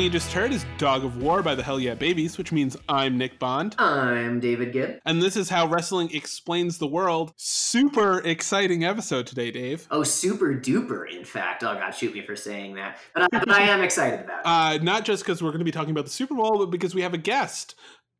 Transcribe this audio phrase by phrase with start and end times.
[0.00, 2.74] song you just heard is Dog of War by the Hell Yeah Babies, which means
[2.88, 3.74] I'm Nick Bond.
[3.78, 4.98] I'm David Gibb.
[5.04, 7.34] And this is how wrestling explains the world.
[7.36, 9.86] Super exciting episode today, Dave.
[9.90, 11.62] Oh, super duper, in fact.
[11.64, 12.96] Oh, God, shoot me for saying that.
[13.12, 14.46] But I, but I am excited about it.
[14.50, 16.94] Uh, not just because we're going to be talking about the Super Bowl, but because
[16.94, 17.74] we have a guest.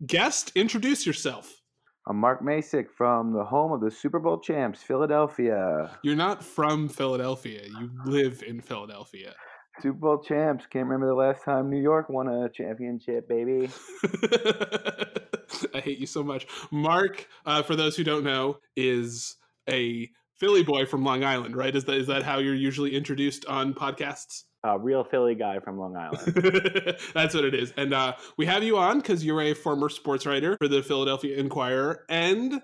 [0.06, 1.62] Guest, introduce yourself.
[2.06, 5.98] I'm Mark Masick from the home of the Super Bowl champs, Philadelphia.
[6.02, 9.34] You're not from Philadelphia, you live in Philadelphia.
[9.80, 10.64] Super Bowl champs.
[10.66, 13.70] Can't remember the last time New York won a championship, baby.
[15.74, 16.46] I hate you so much.
[16.70, 19.36] Mark, uh, for those who don't know, is
[19.68, 21.74] a Philly boy from Long Island, right?
[21.74, 24.44] Is that is that how you're usually introduced on podcasts?
[24.64, 26.34] A real Philly guy from Long Island.
[27.14, 27.72] That's what it is.
[27.76, 31.36] And uh, we have you on because you're a former sports writer for the Philadelphia
[31.38, 32.60] Inquirer and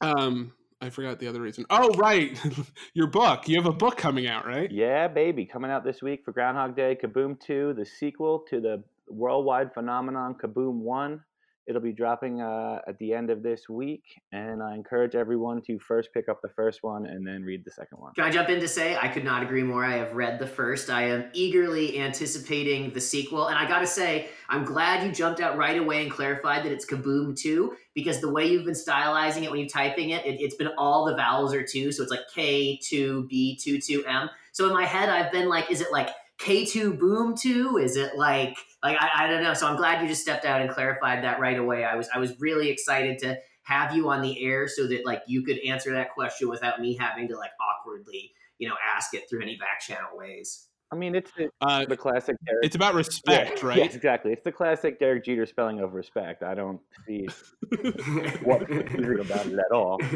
[0.00, 0.52] um,
[0.86, 1.66] I forgot the other reason.
[1.68, 2.38] Oh, right.
[2.94, 3.48] Your book.
[3.48, 4.70] You have a book coming out, right?
[4.70, 5.44] yeah, baby.
[5.44, 10.36] Coming out this week for Groundhog Day, Kaboom 2, the sequel to the worldwide phenomenon
[10.40, 11.20] Kaboom 1.
[11.66, 15.78] It'll be dropping uh, at the end of this week, and I encourage everyone to
[15.80, 18.12] first pick up the first one and then read the second one.
[18.14, 19.84] Can I jump in to say I could not agree more?
[19.84, 20.90] I have read the first.
[20.90, 23.48] I am eagerly anticipating the sequel.
[23.48, 26.72] And I got to say, I'm glad you jumped out right away and clarified that
[26.72, 30.40] it's Kaboom 2 because the way you've been stylizing it when you're typing it, it,
[30.40, 31.90] it's been all the vowels are 2.
[31.92, 34.28] So it's like K2, B2, 2M.
[34.52, 36.10] So in my head, I've been like, is it like
[36.46, 37.78] K2 Boom 2?
[37.78, 39.52] Is it like, like I, I don't know.
[39.54, 41.84] So I'm glad you just stepped out and clarified that right away.
[41.84, 45.22] I was, I was really excited to have you on the air so that like
[45.26, 49.24] you could answer that question without me having to like awkwardly, you know, ask it
[49.28, 50.68] through any back channel ways.
[50.92, 52.64] I mean, it's the, Uh, the classic Derek.
[52.64, 53.78] it's about respect, Yeah, right?
[53.78, 54.32] Yes, exactly.
[54.32, 56.44] It's the classic Derek Jeter spelling of respect.
[56.44, 57.26] I don't see
[58.44, 59.98] what's confusing about it at all.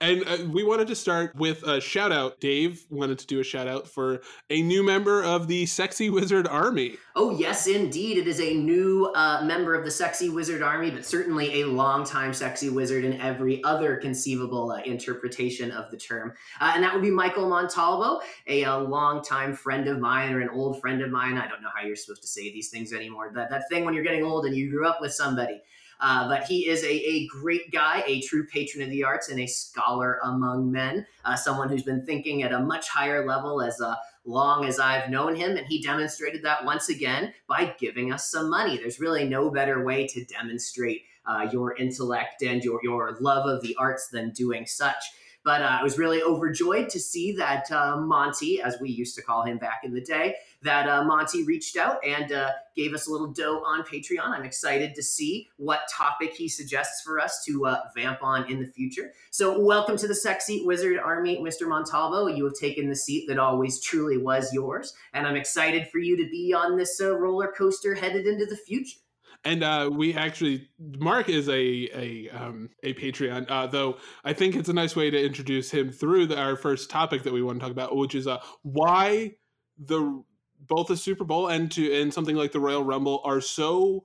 [0.00, 2.40] And uh, we wanted to start with a shout out.
[2.40, 6.46] Dave wanted to do a shout out for a new member of the Sexy Wizard
[6.46, 6.96] Army.
[7.16, 8.18] Oh, yes, indeed.
[8.18, 12.32] It is a new uh, member of the Sexy Wizard Army, but certainly a longtime
[12.32, 16.32] Sexy Wizard in every other conceivable uh, interpretation of the term.
[16.60, 20.48] Uh, and that would be Michael Montalvo, a, uh longtime friend of mine or an
[20.48, 21.36] old friend of mine.
[21.36, 23.30] I don't know how you're supposed to say these things anymore.
[23.34, 25.60] That, that thing when you're getting old and you grew up with somebody.
[26.00, 29.38] Uh, but he is a, a great guy, a true patron of the arts, and
[29.40, 31.06] a scholar among men.
[31.24, 33.94] Uh, someone who's been thinking at a much higher level as uh,
[34.24, 35.56] long as I've known him.
[35.56, 38.76] And he demonstrated that once again by giving us some money.
[38.76, 43.62] There's really no better way to demonstrate uh, your intellect and your, your love of
[43.62, 45.02] the arts than doing such.
[45.44, 49.22] But uh, I was really overjoyed to see that uh, Monty, as we used to
[49.22, 53.06] call him back in the day, that uh, Monty reached out and uh, gave us
[53.06, 54.28] a little dough on Patreon.
[54.28, 58.60] I'm excited to see what topic he suggests for us to uh, vamp on in
[58.60, 59.12] the future.
[59.30, 61.66] So, welcome to the Sexy Wizard Army, Mr.
[61.66, 62.26] Montalvo.
[62.26, 66.16] You have taken the seat that always truly was yours, and I'm excited for you
[66.18, 68.98] to be on this uh, roller coaster headed into the future.
[69.44, 73.46] And uh, we actually, Mark is a a um, a Patreon.
[73.48, 76.90] Uh, though I think it's a nice way to introduce him through the, our first
[76.90, 79.36] topic that we want to talk about, which is uh, why
[79.78, 80.22] the
[80.68, 84.02] both the Super Bowl and to and something like the Royal Rumble are so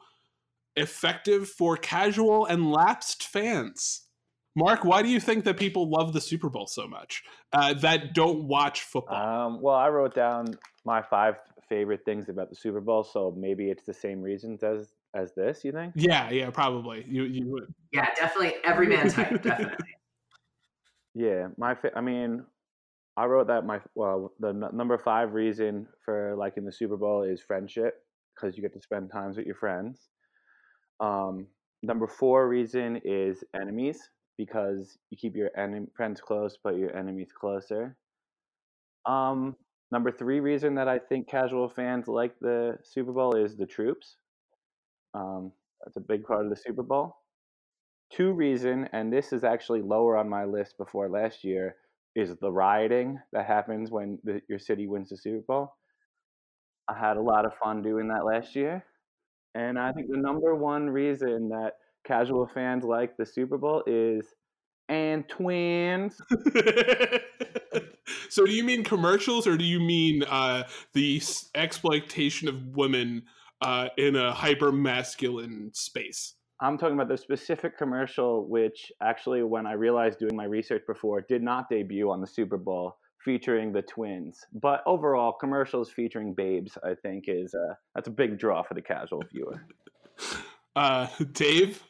[0.78, 4.08] effective for casual and lapsed fans.
[4.56, 8.14] Mark, why do you think that people love the Super Bowl so much uh, that
[8.14, 9.48] don't watch football?
[9.48, 11.36] Um, well, I wrote down my five
[11.68, 15.64] favorite things about the Super Bowl, so maybe it's the same reasons as as this.
[15.64, 15.94] You think?
[15.96, 17.06] yeah, yeah, probably.
[17.08, 17.74] You you would.
[17.92, 19.96] Yeah, definitely every man type, definitely.
[21.14, 21.76] Yeah, my.
[21.76, 22.44] Fa- I mean,
[23.18, 27.24] I wrote that my well, the n- number five reason for liking the Super Bowl
[27.24, 28.04] is friendship
[28.36, 30.10] because you get to spend times with your friends.
[31.00, 31.48] Um,
[31.84, 34.00] number four reason is enemies
[34.38, 37.96] because you keep your enem- friends close but your enemies closer.
[39.06, 39.56] Um,
[39.92, 44.18] number three reason that I think casual fans like the Super Bowl is the troops.
[45.16, 45.52] Um,
[45.84, 47.18] that's a big part of the Super Bowl.
[48.12, 51.76] Two reason, and this is actually lower on my list before last year,
[52.16, 55.74] is the rioting that happens when the, your city wins the Super Bowl.
[56.88, 58.86] I had a lot of fun doing that last year.
[59.56, 61.74] And I think the number one reason that
[62.06, 64.28] casual fans like the Super Bowl is
[64.88, 66.22] and twins.
[68.30, 70.64] so do you mean commercials or do you mean uh,
[70.94, 71.22] the
[71.56, 73.24] exploitation of women
[73.62, 76.36] uh, in a hyper masculine space?
[76.62, 81.22] I'm talking about the specific commercial, which actually, when I realized doing my research before,
[81.22, 84.40] did not debut on the Super Bowl, featuring the twins.
[84.54, 88.82] But overall, commercials featuring babes, I think, is uh, that's a big draw for the
[88.82, 89.66] casual viewer.
[90.78, 91.82] Uh, Dave,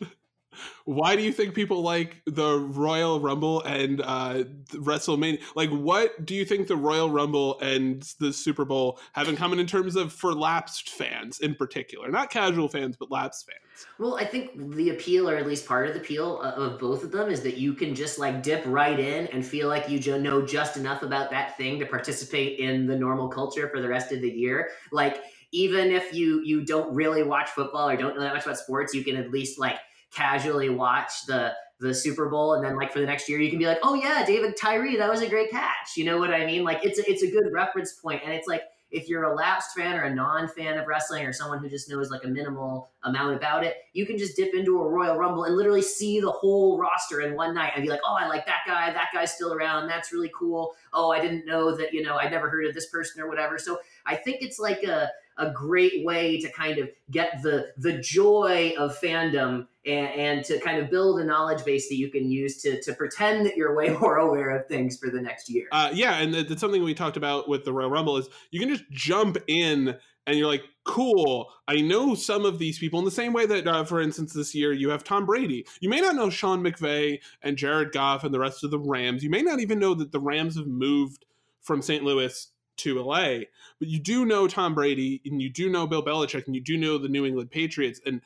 [0.86, 5.42] why do you think people like the Royal Rumble and uh, WrestleMania?
[5.56, 9.60] Like, what do you think the Royal Rumble and the Super Bowl have in common
[9.60, 13.88] in terms of for lapsed fans in particular, not casual fans, but lapsed fans?
[14.00, 17.04] Well, I think the appeal, or at least part of the appeal uh, of both
[17.04, 20.00] of them, is that you can just like dip right in and feel like you
[20.18, 24.12] know just enough about that thing to participate in the normal culture for the rest
[24.12, 24.70] of the year.
[24.92, 28.58] Like, even if you you don't really watch football or don't know that much about
[28.58, 29.78] sports, you can at least like
[30.14, 33.60] casually watch the the Super Bowl, and then like for the next year, you can
[33.60, 35.98] be like, oh yeah, David Tyree, that was a great catch.
[35.98, 36.64] You know what I mean?
[36.64, 39.72] Like it's a, it's a good reference point, and it's like if you're a lapsed
[39.76, 43.36] fan or a non-fan of wrestling or someone who just knows like a minimal amount
[43.36, 46.78] about it, you can just dip into a Royal Rumble and literally see the whole
[46.78, 48.92] roster in one night and be like, oh, I like that guy.
[48.92, 49.88] That guy's still around.
[49.88, 50.74] That's really cool.
[50.92, 53.58] Oh, I didn't know that, you know, I'd never heard of this person or whatever.
[53.58, 58.00] So I think it's like a, a great way to kind of get the the
[58.00, 62.30] joy of fandom and, and to kind of build a knowledge base that you can
[62.30, 65.68] use to to pretend that you're way more aware of things for the next year.
[65.72, 68.70] Uh, yeah, and that's something we talked about with the Royal Rumble is you can
[68.70, 71.52] just jump in and you're like, cool.
[71.68, 74.56] I know some of these people in the same way that, uh, for instance, this
[74.56, 75.66] year you have Tom Brady.
[75.82, 79.24] You may not know Sean McVay and Jared Goff and the rest of the Rams.
[79.24, 81.26] You may not even know that the Rams have moved
[81.62, 82.04] from St.
[82.04, 83.40] Louis to LA,
[83.80, 86.78] but you do know Tom Brady and you do know Bill Belichick and you do
[86.78, 88.22] know the New England Patriots and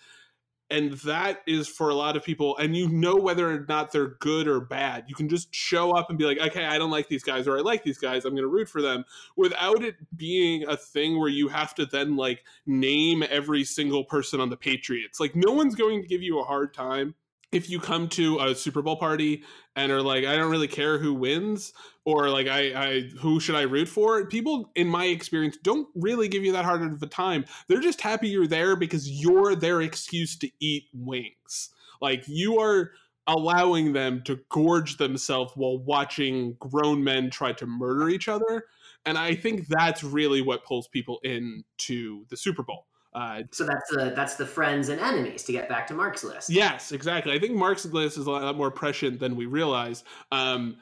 [0.70, 4.16] and that is for a lot of people and you know whether or not they're
[4.20, 5.06] good or bad.
[5.08, 7.58] You can just show up and be like, "Okay, I don't like these guys or
[7.58, 8.26] I like these guys.
[8.26, 9.06] I'm going to root for them."
[9.36, 14.40] Without it being a thing where you have to then like name every single person
[14.40, 15.20] on the Patriots.
[15.20, 17.16] Like no one's going to give you a hard time
[17.52, 19.44] if you come to a Super Bowl party
[19.76, 21.74] and are like, I don't really care who wins,
[22.06, 24.26] or like, I, I who should I root for?
[24.28, 27.46] People, in my experience, don't really give you that hard of a time.
[27.68, 31.70] They're just happy you're there because you're their excuse to eat wings.
[32.02, 32.92] Like you are
[33.28, 38.66] allowing them to gorge themselves while watching grown men try to murder each other.
[39.06, 42.86] And I think that's really what pulls people into the Super Bowl.
[43.14, 46.50] Uh, so that's the that's the friends and enemies to get back to Mark's list.
[46.50, 47.34] Yes, exactly.
[47.34, 50.04] I think Mark's list is a lot more prescient than we realize.
[50.32, 50.78] Um,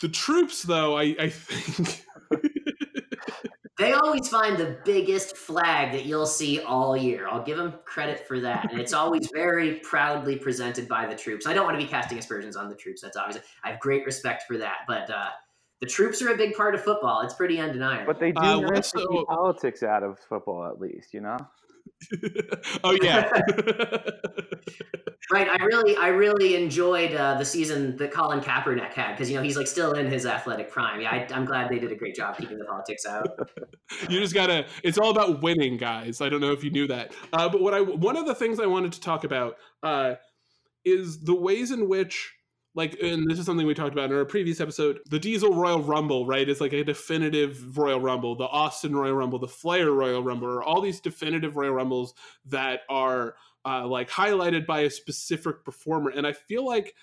[0.00, 2.04] the troops, though, I, I think.
[3.78, 7.28] they always find the biggest flag that you'll see all year.
[7.28, 8.70] I'll give them credit for that.
[8.70, 11.46] And it's always very proudly presented by the troops.
[11.46, 13.02] I don't want to be casting aspersions on the troops.
[13.02, 13.44] That's obvious.
[13.64, 14.78] I have great respect for that.
[14.86, 15.28] But uh,
[15.80, 17.20] the troops are a big part of football.
[17.20, 18.06] It's pretty undeniable.
[18.06, 21.38] But they do uh, manage to keep politics out of football, at least, you know.
[22.84, 23.28] oh yeah.
[25.32, 25.48] right.
[25.48, 29.42] I really, I really enjoyed uh, the season that Colin Kaepernick had because you know
[29.42, 31.00] he's like still in his athletic prime.
[31.00, 33.28] Yeah, I, am glad they did a great job keeping the politics out.
[34.08, 34.66] you just gotta.
[34.82, 36.20] It's all about winning, guys.
[36.20, 38.60] I don't know if you knew that, uh, but what I one of the things
[38.60, 40.14] I wanted to talk about uh,
[40.84, 42.32] is the ways in which
[42.76, 45.00] like and this is something we talked about in our previous episode.
[45.08, 48.36] The diesel royal rumble right is like a definitive royal rumble.
[48.36, 52.14] The austin royal rumble the flair royal rumble or all these definitive royal rumbles
[52.44, 53.34] that are
[53.64, 56.10] uh, like highlighted by a specific performer.
[56.10, 56.94] And i feel like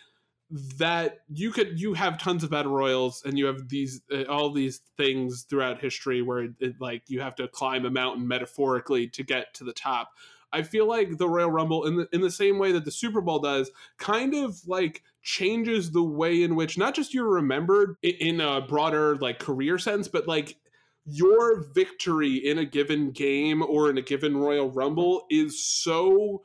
[0.77, 4.51] that you could you have tons of battle royals and you have these uh, all
[4.51, 9.07] these things throughout history where it, it, like you have to climb a mountain metaphorically
[9.07, 10.11] to get to the top.
[10.51, 13.21] I feel like the Royal Rumble, in the in the same way that the Super
[13.21, 18.41] Bowl does, kind of like changes the way in which not just you're remembered in
[18.41, 20.57] a broader like career sense, but like
[21.05, 26.43] your victory in a given game or in a given Royal Rumble is so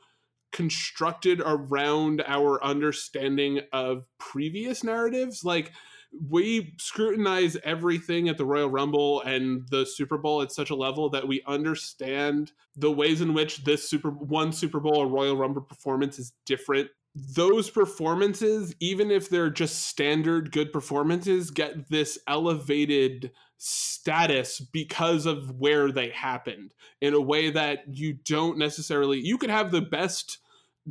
[0.51, 5.43] constructed around our understanding of previous narratives.
[5.43, 5.71] Like
[6.27, 11.09] we scrutinize everything at the Royal Rumble and the Super Bowl at such a level
[11.11, 15.61] that we understand the ways in which this Super one Super Bowl or Royal Rumble
[15.61, 16.89] performance is different.
[17.35, 25.59] Those performances, even if they're just standard good performances, get this elevated status because of
[25.59, 30.37] where they happened in a way that you don't necessarily you could have the best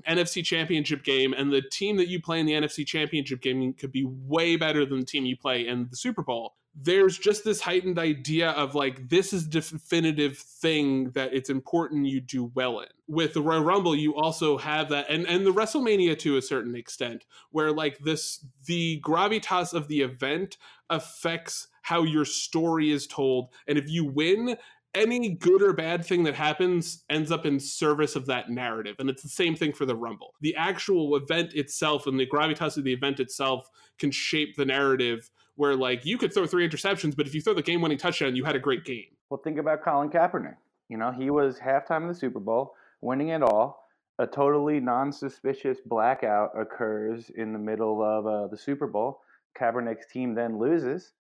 [0.09, 3.93] NFC Championship game, and the team that you play in the NFC Championship game could
[3.93, 6.55] be way better than the team you play in the Super Bowl.
[6.81, 12.21] There's just this heightened idea of like this is definitive thing that it's important you
[12.21, 12.87] do well in.
[13.09, 16.77] With the Royal Rumble, you also have that, and and the WrestleMania to a certain
[16.77, 20.59] extent, where like this the gravitas of the event
[20.91, 24.57] affects how your story is told, and if you win,
[24.95, 28.97] any good or bad thing that happens ends up in service of that narrative.
[28.99, 30.35] And it's the same thing for the Rumble.
[30.41, 33.69] The actual event itself and the gravitas of the event itself
[33.99, 37.55] can shape the narrative where, like, you could throw three interceptions, but if you throw
[37.55, 39.07] the game winning touchdown, you had a great game.
[39.29, 40.57] Well, think about Colin Kaepernick.
[40.89, 43.89] You know, he was halftime in the Super Bowl, winning it all.
[44.19, 49.21] a totally non-suspicious blackout occurs in the middle of uh, the Super Bowl.
[49.59, 51.13] Kaepernick's team then loses,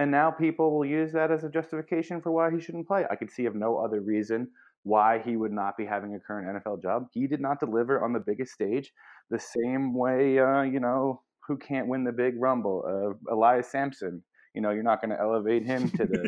[0.00, 3.04] and now people will use that as a justification for why he shouldn't play.
[3.10, 4.48] I could see of no other reason
[4.82, 7.08] why he would not be having a current NFL job.
[7.12, 8.94] He did not deliver on the biggest stage
[9.28, 12.82] the same way, uh, you know, who can't win the big rumble?
[12.88, 14.22] Uh, Elias Samson.
[14.54, 16.22] You know, you're not going to elevate him to the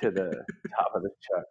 [0.00, 0.30] to the
[0.78, 1.44] top of the chart.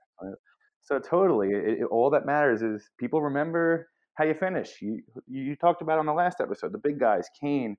[0.81, 4.81] So totally, it, it, all that matters is people remember how you finish.
[4.81, 7.77] You you talked about on the last episode the big guys, Kane.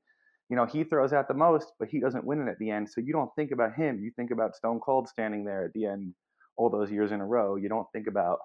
[0.52, 2.87] You know, he throws out the most, but he doesn't win it at the end.
[2.87, 4.02] So you don't think about him.
[4.04, 6.12] You think about Stone Cold standing there at the end
[6.59, 7.56] all those years in a row.
[7.56, 8.38] You don't think about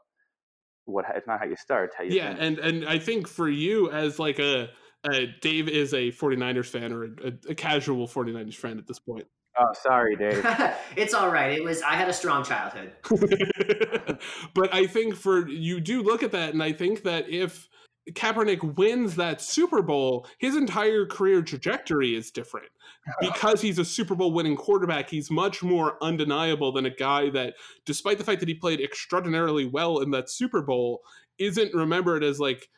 [0.86, 2.60] what it's not how you start how you yeah finish.
[2.60, 4.70] and and i think for you as like a,
[5.12, 9.28] a dave is a 49ers fan or a, a casual 49ers fan at this point
[9.60, 10.46] Oh, sorry, Dave.
[10.96, 11.52] it's all right.
[11.52, 12.92] It was I had a strong childhood.
[14.54, 17.68] but I think for you do look at that, and I think that if
[18.14, 22.68] Kaepernick wins that Super Bowl, his entire career trajectory is different.
[23.22, 27.56] Because he's a Super Bowl winning quarterback, he's much more undeniable than a guy that,
[27.86, 31.02] despite the fact that he played extraordinarily well in that Super Bowl,
[31.38, 32.70] isn't remembered as like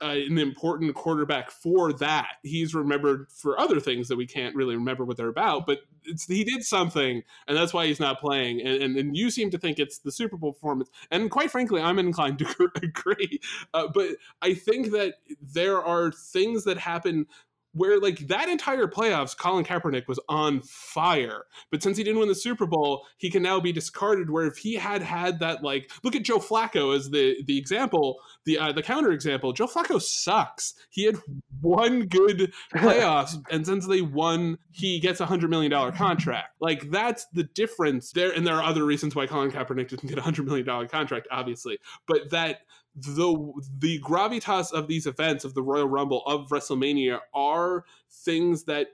[0.00, 2.36] uh, an important quarterback for that.
[2.42, 5.80] He's remembered for other things that we can't really remember what they're about, but
[6.26, 8.60] he did something, and that's why he's not playing.
[8.60, 10.90] And, and, and, you seem to think it's the Super Bowl performance.
[11.10, 13.40] And quite frankly, I'm inclined to agree.
[13.74, 17.26] Uh, but I think that there are things that happen
[17.72, 21.44] where like that entire playoffs, Colin Kaepernick was on fire.
[21.70, 24.30] But since he didn't win the Super Bowl, he can now be discarded.
[24.30, 28.16] Where if he had had that, like, look at Joe Flacco as the the example,
[28.44, 29.52] the uh, the counter example.
[29.52, 30.74] Joe Flacco sucks.
[30.90, 31.16] He had
[31.60, 36.54] one good playoffs, and since they won, he gets a hundred million dollar contract.
[36.60, 38.32] Like that's the difference there.
[38.32, 41.28] And there are other reasons why Colin Kaepernick didn't get a hundred million dollar contract,
[41.30, 42.60] obviously, but that
[43.02, 48.88] the the gravitas of these events of the Royal Rumble of WrestleMania are things that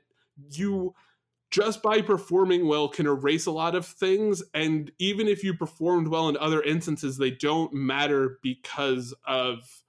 [0.50, 0.94] you
[1.50, 4.42] just by performing well can erase a lot of things.
[4.54, 9.84] And even if you performed well in other instances they don't matter because of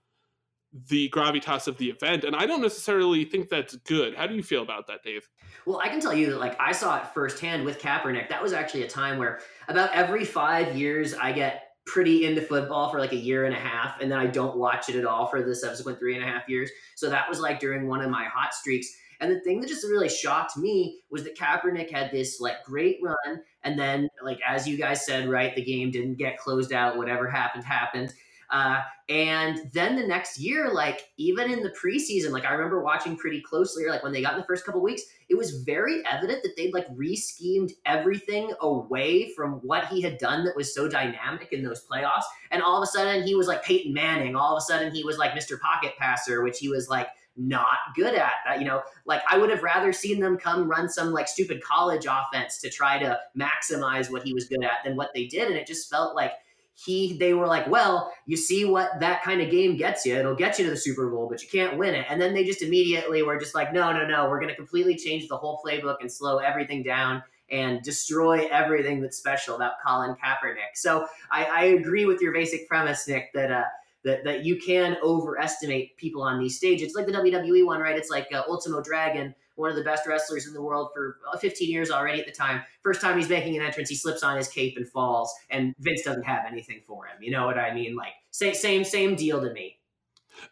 [0.90, 2.24] the gravitas of the event.
[2.24, 4.14] And i don't necessarily think that's good.
[4.16, 5.28] How do you feel about that dave?
[5.66, 8.30] Well i can tell you that like i saw it firsthand with kaepernick.
[8.30, 12.90] That was actually a time where about every five years i get pretty into football
[12.90, 15.28] for like a year and a half, and then I don't watch it at all
[15.28, 16.70] for the subsequent three and a half years.
[16.96, 18.88] So that was like during one of my hot streaks.
[19.22, 23.00] And the thing that just really shocked me was that Kaepernick had this like great
[23.02, 26.98] run, and then like as you guys said, right, the game didn't get closed out.
[26.98, 28.14] Whatever happened, happened.
[28.50, 33.18] Uh, and then the next year, like even in the preseason, like I remember watching
[33.18, 36.04] pretty closely, or like when they got in the first couple weeks, it was very
[36.12, 40.88] evident that they'd like re-schemed everything away from what he had done that was so
[40.88, 42.24] dynamic in those playoffs.
[42.52, 44.36] And all of a sudden, he was like Peyton Manning.
[44.36, 45.60] All of a sudden, he was like Mr.
[45.60, 49.50] Pocket Passer, which he was like not good at that you know like i would
[49.50, 54.10] have rather seen them come run some like stupid college offense to try to maximize
[54.10, 56.32] what he was good at than what they did and it just felt like
[56.76, 60.16] he they were like, well, you see what that kind of game gets you.
[60.16, 62.06] It'll get you to the Super Bowl, but you can't win it.
[62.10, 64.96] And then they just immediately were just like, no, no, no, we're going to completely
[64.96, 70.16] change the whole playbook and slow everything down and destroy everything that's special about Colin
[70.16, 70.76] Kaepernick.
[70.76, 73.64] So I, I agree with your basic premise, Nick, that uh,
[74.04, 76.88] that that you can overestimate people on these stages.
[76.88, 77.98] It's like the WWE one, right?
[77.98, 81.38] It's like uh, Ultimo Dragon one of the best wrestlers in the world for uh,
[81.38, 82.62] 15 years already at the time.
[82.84, 86.04] First time he's making an entrance, he slips on his cape and falls, and Vince
[86.04, 87.18] doesn't have anything for him.
[87.22, 87.96] You know what I mean?
[87.96, 89.80] Like same same same deal to me.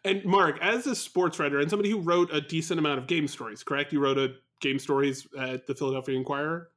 [0.04, 3.28] And Mark, as a sports writer and somebody who wrote a decent amount of game
[3.28, 3.92] stories, correct?
[3.92, 6.70] You wrote a game stories at the Philadelphia Inquirer.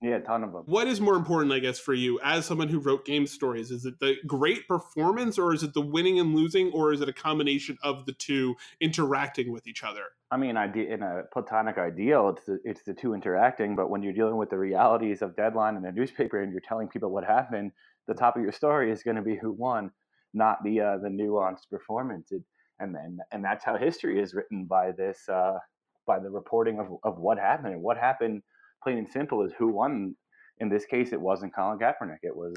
[0.00, 0.62] Yeah, a ton of them.
[0.66, 3.72] What is more important, I guess, for you as someone who wrote game stories?
[3.72, 7.08] Is it the great performance, or is it the winning and losing, or is it
[7.08, 10.04] a combination of the two interacting with each other?
[10.30, 13.74] I mean, in a platonic ideal, it's the, it's the two interacting.
[13.74, 16.86] But when you're dealing with the realities of deadline and the newspaper, and you're telling
[16.86, 17.72] people what happened,
[18.06, 19.90] the top of your story is going to be who won,
[20.32, 22.30] not the uh, the nuanced performance.
[22.30, 22.42] It,
[22.78, 25.58] and then and that's how history is written by this uh,
[26.06, 28.42] by the reporting of, of what happened and what happened
[28.82, 30.14] plain and simple is who won.
[30.60, 32.56] In this case, it wasn't Colin Kaepernick; it was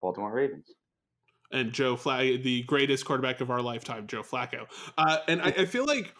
[0.00, 0.66] Baltimore Ravens.
[1.52, 4.66] And Joe Flacco, the greatest quarterback of our lifetime, Joe Flacco.
[4.98, 6.12] Uh, and I, I feel like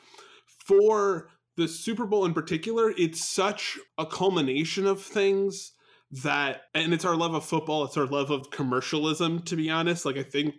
[0.64, 5.72] for the Super Bowl in particular, it's such a culmination of things
[6.12, 10.04] that and it's our love of football it's our love of commercialism to be honest
[10.04, 10.54] like i think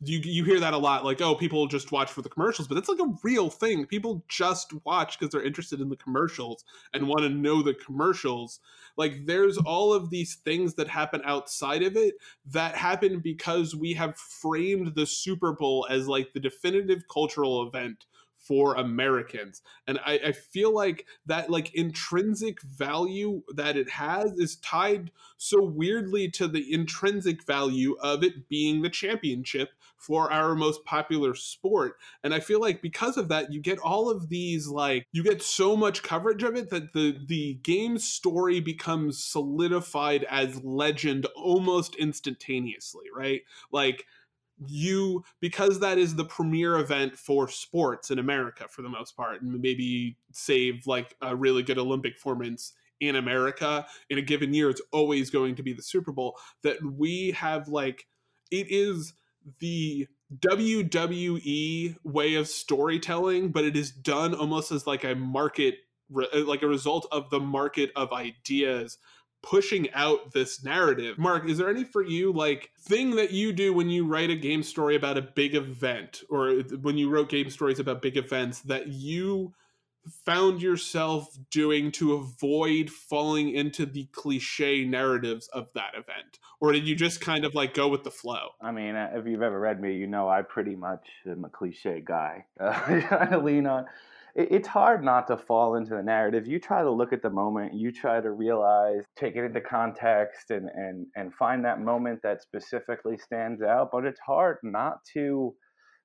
[0.00, 2.76] you you hear that a lot like oh people just watch for the commercials but
[2.76, 7.08] that's like a real thing people just watch because they're interested in the commercials and
[7.08, 8.60] want to know the commercials
[8.96, 12.14] like there's all of these things that happen outside of it
[12.46, 18.06] that happen because we have framed the super bowl as like the definitive cultural event
[18.42, 19.62] for Americans.
[19.86, 25.62] And I, I, feel like that like intrinsic value that it has is tied so
[25.62, 31.96] weirdly to the intrinsic value of it being the championship for our most popular sport.
[32.24, 35.42] And I feel like because of that, you get all of these like you get
[35.42, 41.94] so much coverage of it that the the game story becomes solidified as legend almost
[41.94, 43.42] instantaneously, right?
[43.70, 44.06] Like
[44.68, 49.42] you because that is the premier event for sports in America for the most part,
[49.42, 54.70] and maybe save like a really good Olympic performance in America in a given year,
[54.70, 56.38] it's always going to be the Super Bowl.
[56.62, 58.06] That we have like
[58.50, 59.12] it is
[59.58, 60.06] the
[60.38, 65.76] WWE way of storytelling, but it is done almost as like a market,
[66.10, 68.98] like a result of the market of ideas
[69.42, 71.18] pushing out this narrative.
[71.18, 74.36] Mark, is there any for you like thing that you do when you write a
[74.36, 78.60] game story about a big event or when you wrote game stories about big events
[78.60, 79.52] that you
[80.24, 86.38] found yourself doing to avoid falling into the cliche narratives of that event?
[86.60, 88.50] Or did you just kind of like go with the flow?
[88.60, 91.48] I mean uh, if you've ever read me you know i pretty much am a
[91.48, 92.46] cliche guy.
[92.58, 93.86] Uh, i lean on
[94.34, 96.46] it's hard not to fall into the narrative.
[96.46, 100.50] You try to look at the moment, you try to realize, take it into context,
[100.50, 103.90] and and and find that moment that specifically stands out.
[103.92, 105.54] But it's hard not to,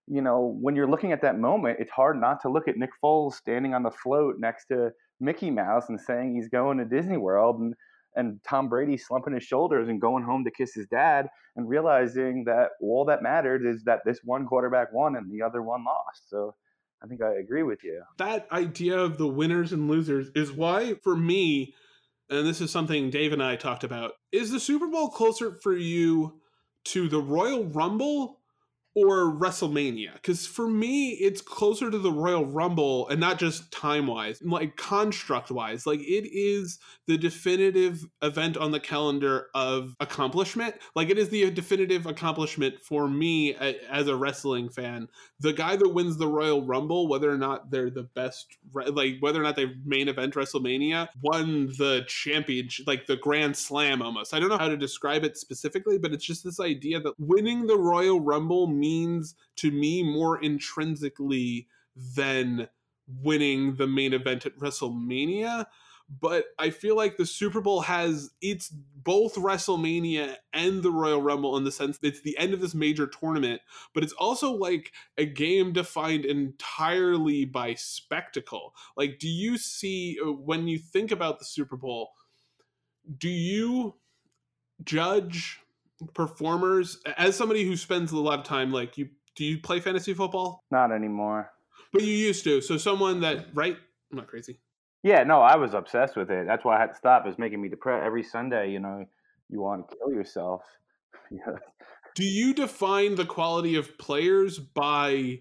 [0.07, 2.91] you know, when you're looking at that moment, it's hard not to look at Nick
[3.03, 4.91] Foles standing on the float next to
[5.22, 7.74] Mickey Mouse and saying he's going to Disney World and
[8.17, 12.43] and Tom Brady slumping his shoulders and going home to kiss his dad and realizing
[12.46, 16.29] that all that mattered is that this one quarterback won and the other one lost.
[16.29, 16.55] So
[17.04, 18.01] I think I agree with you.
[18.18, 21.74] That idea of the winners and losers is why, for me,
[22.30, 25.75] and this is something Dave and I talked about, is the Super Bowl closer for
[25.75, 26.42] you
[26.86, 28.37] to the Royal Rumble
[28.98, 30.16] or WrestleMania.
[30.16, 34.76] Because for me, it's closer to the Royal Rumble and not just time wise, like
[34.76, 35.86] construct wise.
[35.86, 40.74] Like it is the definitive event on the calendar of accomplishment.
[40.95, 45.10] Like it is the definitive accomplishment for me as a wrestling fan.
[45.39, 49.39] The guy that wins the Royal Rumble, whether or not they're the best, like whether
[49.39, 54.34] or not they main event WrestleMania, won the championship, like the Grand Slam almost.
[54.34, 57.67] I don't know how to describe it specifically, but it's just this idea that winning
[57.67, 62.69] the Royal Rumble means to me more intrinsically than
[63.08, 65.65] winning the main event at WrestleMania.
[66.10, 71.58] But I feel like the Super Bowl has it's both WrestleMania and the Royal Rumble
[71.58, 73.62] in the sense that it's the end of this major tournament,
[73.93, 78.73] but it's also like a game defined entirely by spectacle.
[78.95, 82.12] Like, do you see uh, when you think about the Super Bowl,
[83.17, 83.95] do you
[84.86, 85.60] judge
[86.13, 90.13] performers as somebody who spends a lot of time like you do you play fantasy
[90.13, 90.63] football?
[90.71, 91.51] Not anymore.
[91.93, 93.77] But you used to so someone that right?
[94.12, 94.60] I'm not crazy.
[95.03, 96.45] Yeah no i was obsessed with it.
[96.47, 97.25] That's why i had to stop.
[97.25, 99.05] It was making me depressed every sunday you know
[99.49, 100.62] you want to kill yourself.
[102.15, 105.39] Do you define the quality of players by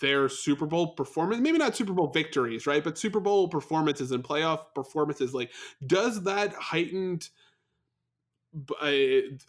[0.00, 2.82] their Super Bowl performance, maybe not Super Bowl victories, right?
[2.82, 5.34] But Super Bowl performances and playoff performances.
[5.34, 5.50] Like,
[5.86, 7.28] does that heightened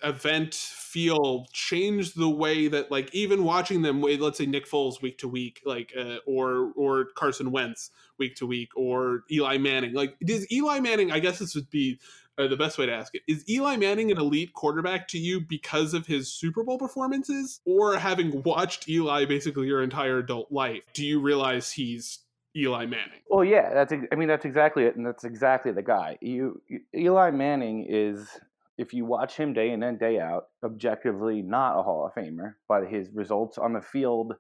[0.04, 5.20] event feel change the way that like even watching them let's say Nick Foles week
[5.20, 10.18] to week like uh, or or Carson Wentz week to week or Eli Manning like
[10.22, 12.00] does Eli Manning I guess this would be
[12.38, 15.40] uh, the best way to ask it is Eli Manning an elite quarterback to you
[15.40, 20.82] because of his Super Bowl performances or having watched Eli basically your entire adult life
[20.94, 22.20] do you realize he's
[22.58, 23.20] Eli Manning.
[23.30, 26.18] Well, yeah, that's I mean that's exactly it, and that's exactly the guy.
[26.22, 26.62] You,
[26.96, 28.30] Eli Manning is
[28.78, 32.54] if you watch him day in and day out, objectively not a Hall of Famer,
[32.68, 34.34] but his results on the field,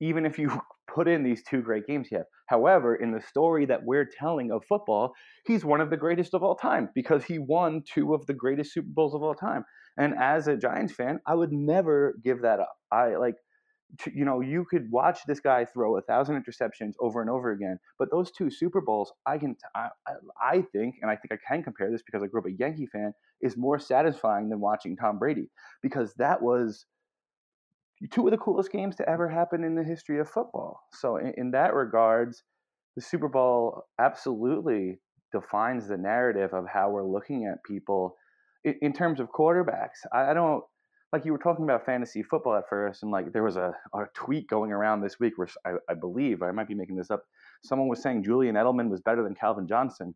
[0.00, 0.60] even if you
[0.94, 2.24] put in these two great games he had.
[2.46, 5.12] However, in the story that we're telling of football,
[5.46, 8.72] he's one of the greatest of all time because he won two of the greatest
[8.72, 9.64] Super Bowls of all time.
[9.96, 12.74] And as a Giants fan, I would never give that up.
[12.92, 13.34] I like
[14.12, 17.78] you know, you could watch this guy throw a thousand interceptions over and over again.
[17.98, 19.88] But those two Super Bowls, I can, I,
[20.40, 22.86] I think, and I think I can compare this because I grew up a Yankee
[22.86, 25.50] fan, is more satisfying than watching Tom Brady
[25.82, 26.86] because that was
[28.10, 30.80] two of the coolest games to ever happen in the history of football.
[30.92, 32.42] So in, in that regards,
[32.96, 35.00] the Super Bowl absolutely
[35.32, 38.16] defines the narrative of how we're looking at people
[38.64, 40.64] in, in terms of quarterbacks, I, I don't
[41.14, 44.06] like you were talking about fantasy football at first, and like there was a, a
[44.14, 47.22] tweet going around this week where I, I, believe I might be making this up.
[47.62, 50.12] Someone was saying Julian Edelman was better than Calvin Johnson,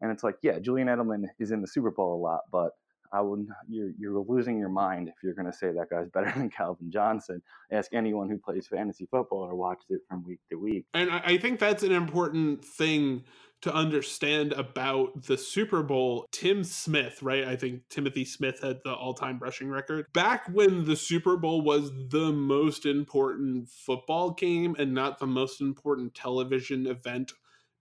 [0.00, 2.72] and it's like, yeah, Julian Edelman is in the Super Bowl a lot, but
[3.12, 6.32] I would you're you're losing your mind if you're going to say that guy's better
[6.36, 7.40] than Calvin Johnson.
[7.70, 10.84] Ask anyone who plays fantasy football or watches it from week to week.
[10.94, 13.22] And I think that's an important thing
[13.62, 16.26] to understand about the Super Bowl.
[16.32, 17.44] Tim Smith, right?
[17.44, 20.06] I think Timothy Smith had the all-time rushing record.
[20.12, 25.60] Back when the Super Bowl was the most important football game and not the most
[25.60, 27.32] important television event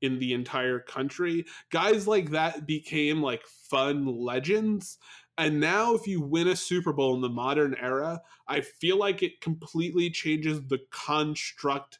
[0.02, 1.46] in the entire country.
[1.72, 4.98] Guys like that became like fun legends.
[5.38, 9.24] And now, if you win a Super Bowl in the modern era, I feel like
[9.24, 12.00] it completely changes the construct,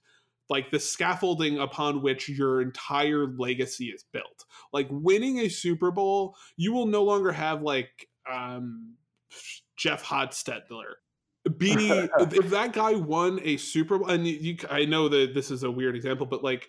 [0.50, 4.46] like the scaffolding upon which your entire legacy is built.
[4.74, 8.96] Like winning a Super Bowl, you will no longer have like um,
[9.78, 10.94] Jeff Hostetler
[11.58, 11.74] be
[12.20, 15.72] if that guy won a Super Bowl, and you, I know that this is a
[15.72, 16.68] weird example, but like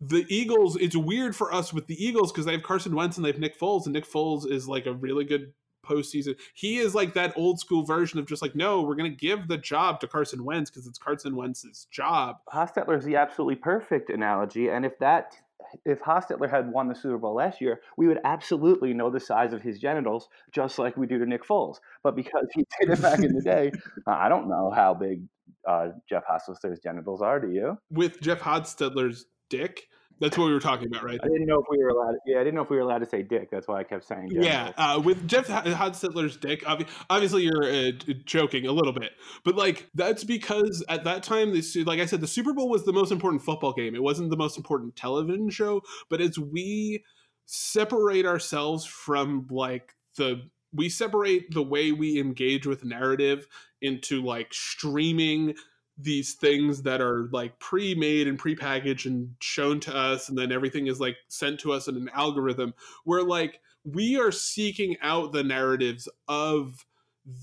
[0.00, 3.24] the Eagles, it's weird for us with the Eagles because they have Carson Wentz and
[3.24, 5.52] they have Nick Foles, and Nick Foles is like a really good
[5.84, 6.36] postseason.
[6.54, 9.48] He is like that old school version of just like, no, we're going to give
[9.48, 12.36] the job to Carson Wentz because it's Carson Wentz's job.
[12.52, 15.36] Hostetler is the absolutely perfect analogy, and if that
[15.84, 19.52] if Hostetler had won the Super Bowl last year, we would absolutely know the size
[19.52, 21.78] of his genitals, just like we do to Nick Foles.
[22.02, 23.72] But because he did it back in the day,
[24.06, 25.22] I don't know how big
[25.66, 27.40] uh, Jeff Hostetler's genitals are.
[27.40, 27.78] Do you?
[27.90, 29.88] With Jeff Hostetler's dick.
[30.20, 31.18] That's what we were talking about, right?
[31.22, 32.12] I didn't know if we were allowed.
[32.12, 33.50] To, Yeah, I didn't know if we were allowed to say dick.
[33.50, 34.28] That's why I kept saying.
[34.28, 34.44] Dick.
[34.44, 36.62] Yeah, uh, with Jeff Hostetler's dick,
[37.10, 37.92] obviously you're uh,
[38.24, 39.12] joking a little bit,
[39.44, 42.84] but like that's because at that time, this like I said, the Super Bowl was
[42.84, 43.94] the most important football game.
[43.94, 47.04] It wasn't the most important television show, but as we
[47.46, 53.46] separate ourselves from like the we separate the way we engage with narrative
[53.80, 55.54] into like streaming
[55.96, 60.88] these things that are like pre-made and pre-packaged and shown to us and then everything
[60.88, 65.44] is like sent to us in an algorithm where like we are seeking out the
[65.44, 66.84] narratives of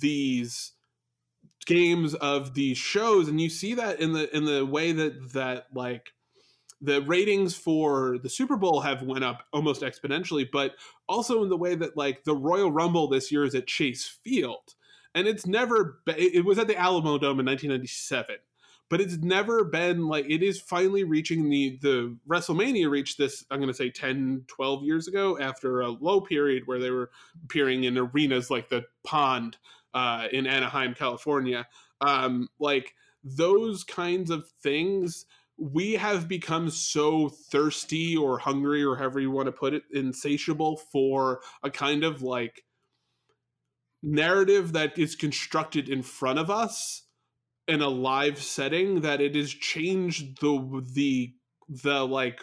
[0.02, 0.74] these
[1.66, 5.68] games of these shows and you see that in the in the way that that
[5.74, 6.12] like
[6.82, 10.74] the ratings for the Super Bowl have went up almost exponentially, but
[11.08, 14.74] also in the way that like the Royal Rumble this year is at Chase Field
[15.14, 18.36] and it's never been, it was at the Alamodome in 1997
[18.92, 23.60] but it's never been like it is finally reaching the the WrestleMania reached this I'm
[23.60, 27.10] going to say 10 12 years ago after a low period where they were
[27.46, 29.58] appearing in arenas like the Pond
[29.94, 31.68] uh, in Anaheim California.
[32.02, 32.94] Um, like
[33.24, 35.26] those kinds of things
[35.58, 40.78] we have become so thirsty or hungry or however you want to put it insatiable
[40.78, 42.64] for a kind of like
[44.04, 47.04] narrative that is constructed in front of us
[47.68, 51.34] in a live setting that it has changed the the
[51.70, 52.40] the like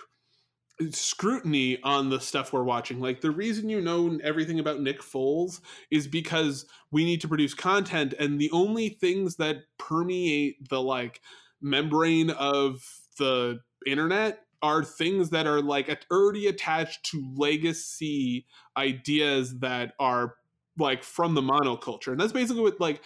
[0.90, 3.00] scrutiny on the stuff we're watching.
[3.00, 7.54] Like the reason you know everything about Nick Foles is because we need to produce
[7.54, 11.20] content and the only things that permeate the like
[11.60, 12.80] membrane of
[13.18, 20.34] the internet are things that are like already attached to legacy ideas that are
[20.78, 22.08] like from the monoculture.
[22.08, 23.02] And that's basically what like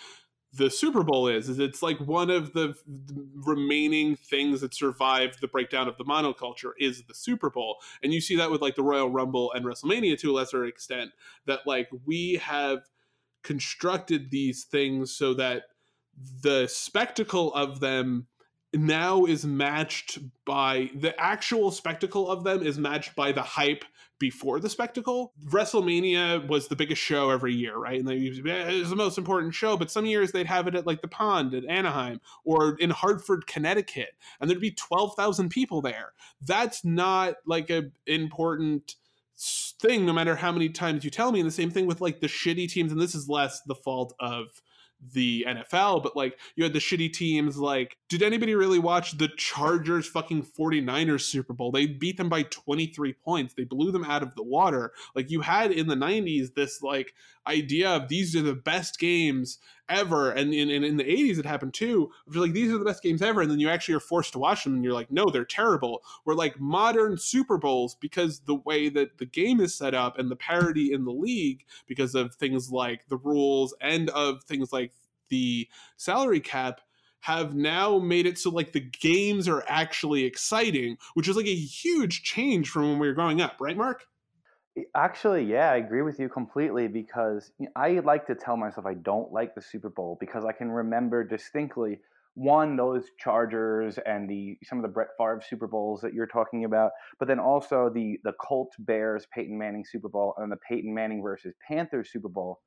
[0.54, 2.74] the super bowl is is it's like one of the
[3.34, 7.78] remaining things that survived the breakdown of the monoculture is the super bowl.
[8.02, 11.12] And you see that with like the royal rumble and wrestlemania to a lesser extent
[11.46, 12.80] that like we have
[13.42, 15.64] constructed these things so that
[16.42, 18.26] the spectacle of them
[18.74, 23.84] now is matched by the actual spectacle of them is matched by the hype
[24.22, 25.32] before the spectacle.
[25.46, 27.98] WrestleMania was the biggest show every year, right?
[27.98, 30.86] And they it was the most important show, but some years they'd have it at
[30.86, 36.12] like the Pond at Anaheim or in Hartford, Connecticut, and there'd be 12,000 people there.
[36.40, 38.94] That's not like a important
[39.80, 42.20] thing no matter how many times you tell me and the same thing with like
[42.20, 44.62] the shitty teams and this is less the fault of
[45.12, 47.56] the NFL, but like you had the shitty teams.
[47.56, 51.72] Like, did anybody really watch the Chargers fucking 49ers Super Bowl?
[51.72, 53.54] They beat them by 23 points.
[53.54, 54.92] They blew them out of the water.
[55.14, 57.14] Like, you had in the 90s this like
[57.46, 59.58] idea of these are the best games
[59.88, 60.30] ever.
[60.30, 62.10] And in, in, in the 80s, it happened too.
[62.26, 63.42] Like, these are the best games ever.
[63.42, 66.02] And then you actually are forced to watch them and you're like, no, they're terrible.
[66.24, 70.30] We're like modern Super Bowls, because the way that the game is set up and
[70.30, 74.92] the parity in the league, because of things like the rules and of things like
[75.28, 76.80] the salary cap,
[77.20, 81.54] have now made it so like the games are actually exciting, which is like a
[81.54, 84.06] huge change from when we were growing up, right, Mark?
[84.94, 89.30] Actually, yeah, I agree with you completely because I like to tell myself I don't
[89.30, 92.00] like the Super Bowl because I can remember distinctly
[92.34, 96.64] one those Chargers and the some of the Brett Favre Super Bowls that you're talking
[96.64, 100.94] about, but then also the the Colts Bears Peyton Manning Super Bowl and the Peyton
[100.94, 102.60] Manning versus Panthers Super Bowl.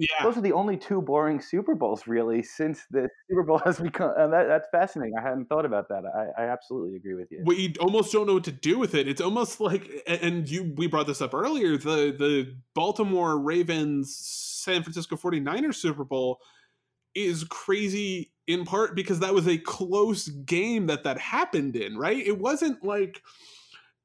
[0.00, 3.78] Yeah, Those are the only two boring Super Bowls really since the Super Bowl has
[3.78, 4.14] become.
[4.16, 5.12] And that, that's fascinating.
[5.18, 6.04] I hadn't thought about that.
[6.06, 7.42] I, I absolutely agree with you.
[7.44, 9.06] we almost don't know what to do with it.
[9.08, 11.76] It's almost like, and you we brought this up earlier.
[11.76, 16.40] The the Baltimore Ravens San Francisco 49ers Super Bowl
[17.14, 21.98] is crazy in part because that was a close game that that happened in.
[21.98, 22.26] Right?
[22.26, 23.20] It wasn't like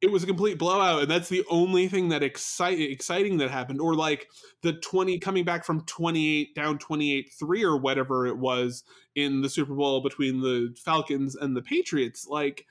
[0.01, 3.95] it was a complete blowout and that's the only thing that exciting that happened or
[3.95, 4.27] like
[4.61, 8.83] the 20 coming back from 28 down 28 3 or whatever it was
[9.15, 12.65] in the super bowl between the falcons and the patriots like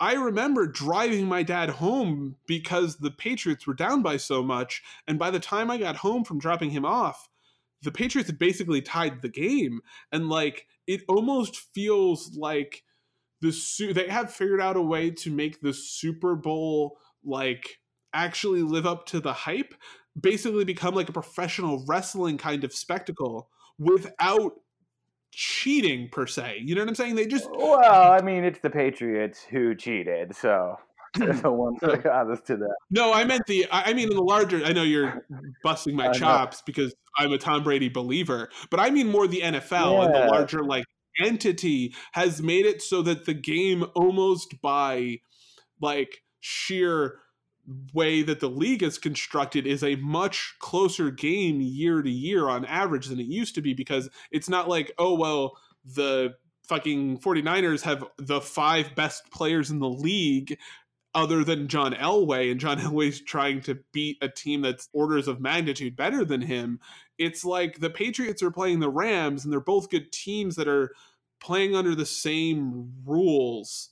[0.00, 5.18] i remember driving my dad home because the patriots were down by so much and
[5.18, 7.28] by the time i got home from dropping him off
[7.82, 12.83] the patriots had basically tied the game and like it almost feels like
[13.44, 17.78] the su- they have figured out a way to make the Super Bowl like
[18.14, 19.74] actually live up to the hype,
[20.18, 24.54] basically become like a professional wrestling kind of spectacle without
[25.30, 26.62] cheating per se.
[26.64, 27.16] You know what I'm saying?
[27.16, 30.76] They just Well, I mean, it's the Patriots who cheated, so
[31.12, 32.60] there's no one So- others to hmm.
[32.62, 32.76] that.
[32.90, 33.66] No, I meant the.
[33.70, 34.64] I I mean, in the larger.
[34.64, 35.26] I know you're
[35.62, 40.06] busting my chops because I'm a Tom Brady believer, but I mean more the NFL
[40.06, 40.86] and the larger like
[41.22, 45.20] entity has made it so that the game almost by
[45.80, 47.18] like sheer
[47.94, 52.64] way that the league is constructed is a much closer game year to year on
[52.66, 55.56] average than it used to be because it's not like oh well
[55.94, 56.34] the
[56.68, 60.58] fucking 49ers have the five best players in the league
[61.14, 65.40] other than John Elway, and John Elway's trying to beat a team that's orders of
[65.40, 66.80] magnitude better than him.
[67.18, 70.92] It's like the Patriots are playing the Rams, and they're both good teams that are
[71.40, 73.90] playing under the same rules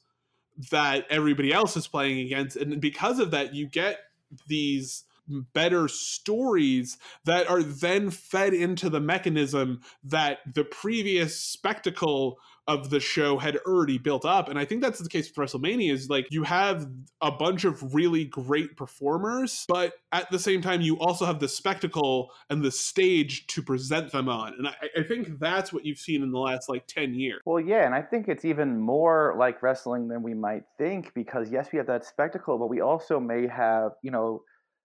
[0.71, 2.57] that everybody else is playing against.
[2.57, 3.99] And because of that, you get
[4.47, 12.91] these better stories that are then fed into the mechanism that the previous spectacle of
[12.91, 14.49] the show had already built up.
[14.49, 16.89] And i think that's the case with wrestlemania is like you have
[17.21, 21.49] a bunch of really great performers but at the same time you also have the
[21.49, 24.55] spectacle and the stage to present them on.
[24.55, 27.41] And i, I think that's what you've seen in the last like 10 years.
[27.45, 31.51] Well, yeah, and I think it's even more like wrestling than we might think because
[31.51, 34.43] yes, we have that spectacle, but we also may have, you know,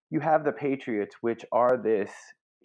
[0.09, 2.11] you have the Patriots, which are this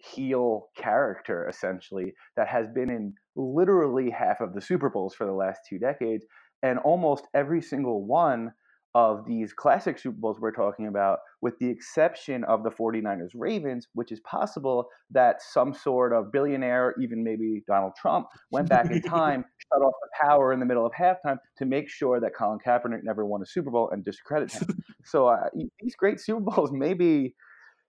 [0.03, 5.33] heel character essentially that has been in literally half of the Super Bowls for the
[5.33, 6.25] last two decades,
[6.61, 8.51] and almost every single one
[8.95, 13.87] of these classic Super Bowls we're talking about, with the exception of the 49ers Ravens,
[13.93, 19.01] which is possible that some sort of billionaire, even maybe Donald Trump, went back in
[19.01, 22.59] time, shut off the power in the middle of halftime to make sure that Colin
[22.65, 24.67] Kaepernick never won a Super Bowl and discredit him.
[25.05, 25.49] so uh,
[25.81, 27.35] these great Super Bowls maybe.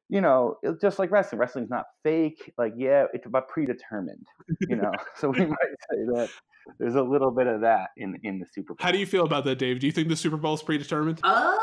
[0.09, 1.41] You know, it's just like wrestling.
[1.41, 2.53] Wrestling's not fake.
[2.59, 4.27] Like, yeah, it's about predetermined.
[4.69, 6.29] You know, so we might say that
[6.79, 8.85] there's a little bit of that in in the Super Bowl.
[8.85, 11.21] how do you feel about that dave do you think the super bowl is predetermined
[11.23, 11.57] Uh,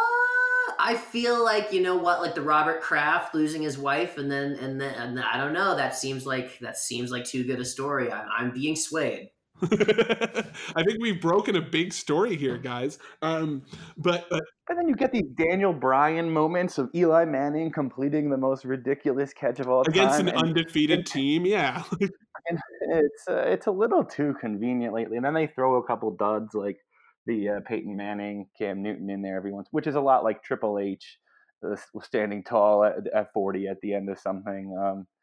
[0.79, 4.53] I feel like you know what, like the Robert Kraft losing his wife, and then
[4.53, 5.75] and then and I don't know.
[5.75, 8.11] That seems like that seems like too good a story.
[8.11, 9.29] I'm, I'm being swayed.
[10.75, 12.97] I think we've broken a big story here, guys.
[13.21, 13.63] Um,
[13.97, 18.37] but uh, And then you get these Daniel Bryan moments of Eli Manning completing the
[18.37, 20.27] most ridiculous catch of all against time.
[20.27, 21.83] an and undefeated team, yeah.
[21.99, 25.17] it's uh, it's a little too convenient lately.
[25.17, 26.77] And then they throw a couple duds like
[27.25, 30.43] the uh, Peyton Manning, Cam Newton in there every once, which is a lot like
[30.43, 31.19] Triple H
[31.63, 34.75] uh, standing tall at, at 40 at the end of something.
[34.79, 35.20] Um, but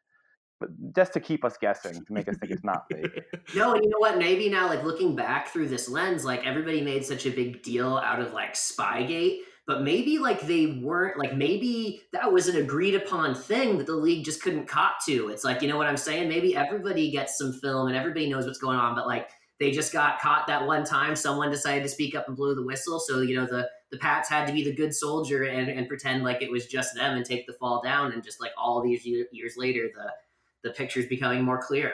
[0.94, 3.23] just to keep us guessing, to make us think it's not fake.
[3.55, 4.18] No, and you know what?
[4.18, 7.97] Maybe now, like looking back through this lens, like everybody made such a big deal
[7.97, 12.94] out of like Spygate, but maybe like they weren't like maybe that was an agreed
[12.94, 15.29] upon thing that the league just couldn't cop to.
[15.29, 16.29] It's like you know what I'm saying?
[16.29, 19.92] Maybe everybody gets some film and everybody knows what's going on, but like they just
[19.92, 21.16] got caught that one time.
[21.16, 24.29] Someone decided to speak up and blow the whistle, so you know the the Pats
[24.29, 27.25] had to be the good soldier and, and pretend like it was just them and
[27.25, 28.12] take the fall down.
[28.12, 30.12] And just like all these years later, the
[30.62, 31.92] the picture's becoming more clear.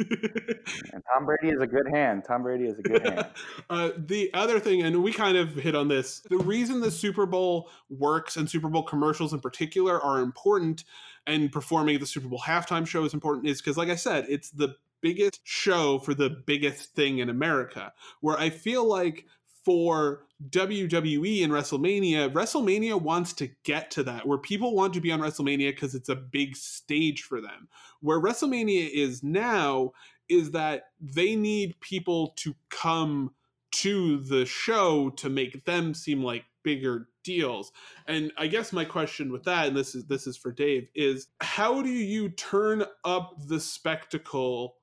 [0.00, 2.24] And Tom Brady is a good hand.
[2.26, 3.26] Tom Brady is a good hand.
[3.70, 7.26] uh, the other thing, and we kind of hit on this, the reason the Super
[7.26, 10.84] Bowl works and Super Bowl commercials in particular are important
[11.26, 14.26] and performing at the Super Bowl halftime show is important is because, like I said,
[14.28, 17.92] it's the biggest show for the biggest thing in America.
[18.20, 19.26] Where I feel like
[19.64, 25.12] for WWE and WrestleMania, WrestleMania wants to get to that where people want to be
[25.12, 27.68] on WrestleMania because it's a big stage for them.
[28.00, 29.92] Where WrestleMania is now
[30.28, 33.34] is that they need people to come
[33.72, 37.72] to the show to make them seem like bigger deals.
[38.06, 41.28] And I guess my question with that, and this is this is for Dave, is
[41.40, 44.76] how do you turn up the spectacle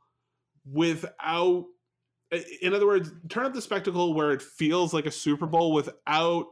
[0.66, 1.66] without
[2.62, 6.48] in other words, turn up the spectacle where it feels like a Super Bowl without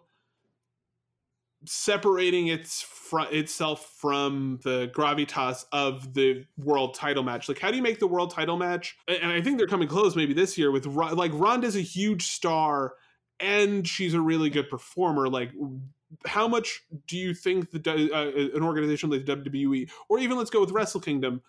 [1.65, 7.47] separating its fr- itself from the gravitas of the world title match.
[7.47, 8.95] Like, how do you make the world title match?
[9.07, 12.93] And I think they're coming close maybe this year with like Ronda's a huge star
[13.39, 15.27] and she's a really good performer.
[15.27, 15.51] Like,
[16.25, 20.61] how much do you think the uh, an organization like WWE or even let's go
[20.61, 21.41] with Wrestle Kingdom,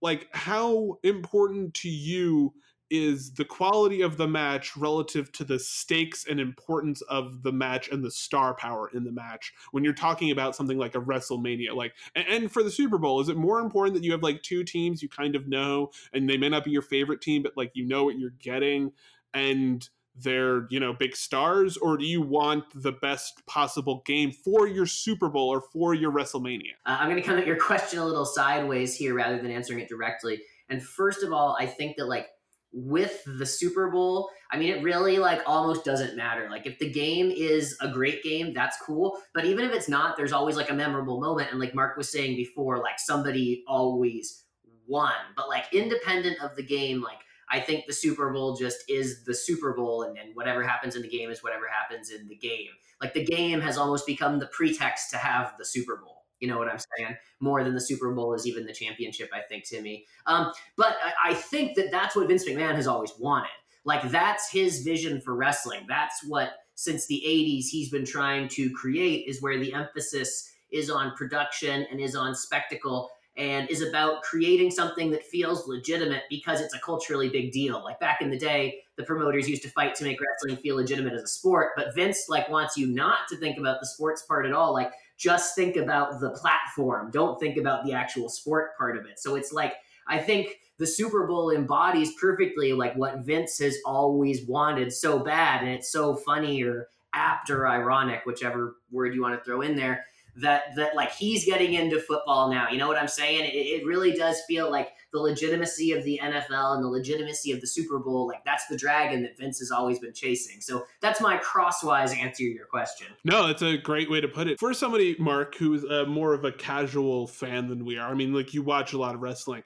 [0.00, 2.54] like how important to you?
[2.90, 7.88] Is the quality of the match relative to the stakes and importance of the match
[7.88, 9.52] and the star power in the match.
[9.72, 13.28] When you're talking about something like a WrestleMania like and, for the Super Bowl is
[13.28, 16.36] it more important that you have like two teams you kind of know and they
[16.36, 18.92] may not be your favorite team but like you know what you're getting
[19.34, 21.76] and they're you know big stars?
[21.76, 26.12] Or do you want the best possible game for your super bowl or for your
[26.12, 26.72] wrestlemania?
[26.86, 29.80] Uh, i'm going to come at your question a little sideways here rather than answering
[29.80, 30.40] it directly.
[30.68, 32.28] And first of all i think that like
[32.78, 36.48] with the Super Bowl, I mean, it really like almost doesn't matter.
[36.50, 39.18] Like, if the game is a great game, that's cool.
[39.34, 41.50] But even if it's not, there's always like a memorable moment.
[41.50, 44.44] And like Mark was saying before, like somebody always
[44.86, 45.14] won.
[45.36, 47.18] But like, independent of the game, like,
[47.50, 51.08] I think the Super Bowl just is the Super Bowl, and whatever happens in the
[51.08, 52.70] game is whatever happens in the game.
[53.00, 56.15] Like, the game has almost become the pretext to have the Super Bowl.
[56.40, 57.16] You know what I'm saying?
[57.40, 60.06] More than the Super Bowl is even the championship, I think, me.
[60.26, 63.50] Um, but I, I think that that's what Vince McMahon has always wanted.
[63.84, 65.86] Like, that's his vision for wrestling.
[65.88, 70.90] That's what, since the 80s, he's been trying to create, is where the emphasis is
[70.90, 76.60] on production and is on spectacle and is about creating something that feels legitimate because
[76.60, 77.82] it's a culturally big deal.
[77.84, 81.12] Like back in the day, the promoters used to fight to make wrestling feel legitimate
[81.12, 84.46] as a sport, but Vince like wants you not to think about the sports part
[84.46, 84.72] at all.
[84.72, 87.10] Like just think about the platform.
[87.10, 89.18] Don't think about the actual sport part of it.
[89.18, 89.74] So it's like,
[90.08, 95.62] I think the Super Bowl embodies perfectly like what Vince has always wanted so bad.
[95.62, 99.76] And it's so funny or apt or ironic, whichever word you want to throw in
[99.76, 100.04] there
[100.36, 102.68] that that like he's getting into football now.
[102.68, 103.44] You know what I'm saying?
[103.44, 107.60] It, it really does feel like the legitimacy of the NFL and the legitimacy of
[107.60, 110.60] the Super Bowl, like that's the dragon that Vince has always been chasing.
[110.60, 113.06] So that's my crosswise answer to your question.
[113.24, 114.60] No, that's a great way to put it.
[114.60, 118.34] For somebody, Mark, who's uh, more of a casual fan than we are, I mean,
[118.34, 119.62] like you watch a lot of wrestling.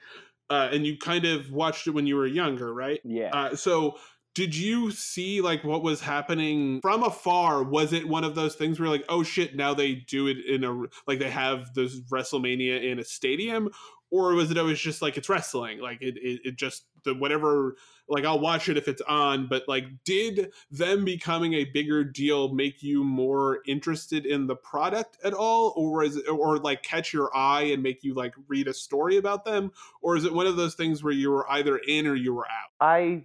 [0.48, 3.00] Uh, and you kind of watched it when you were younger, right?
[3.04, 3.30] Yeah.
[3.32, 3.96] Uh, so
[4.34, 7.62] did you see like what was happening from afar?
[7.62, 10.64] Was it one of those things where like oh shit now they do it in
[10.64, 13.70] a like they have this wrestlemania in a stadium?
[14.12, 15.80] Or was it always just like it's wrestling?
[15.80, 17.76] Like it, it, it just the whatever
[18.08, 22.52] like i'll watch it if it's on but like did them becoming a bigger deal
[22.52, 25.72] make you more interested in the product at all?
[25.76, 29.16] Or is it or like catch your eye and make you like read a story
[29.16, 29.72] about them?
[30.02, 32.46] Or is it one of those things where you were either in or you were
[32.46, 32.70] out?
[32.80, 33.24] I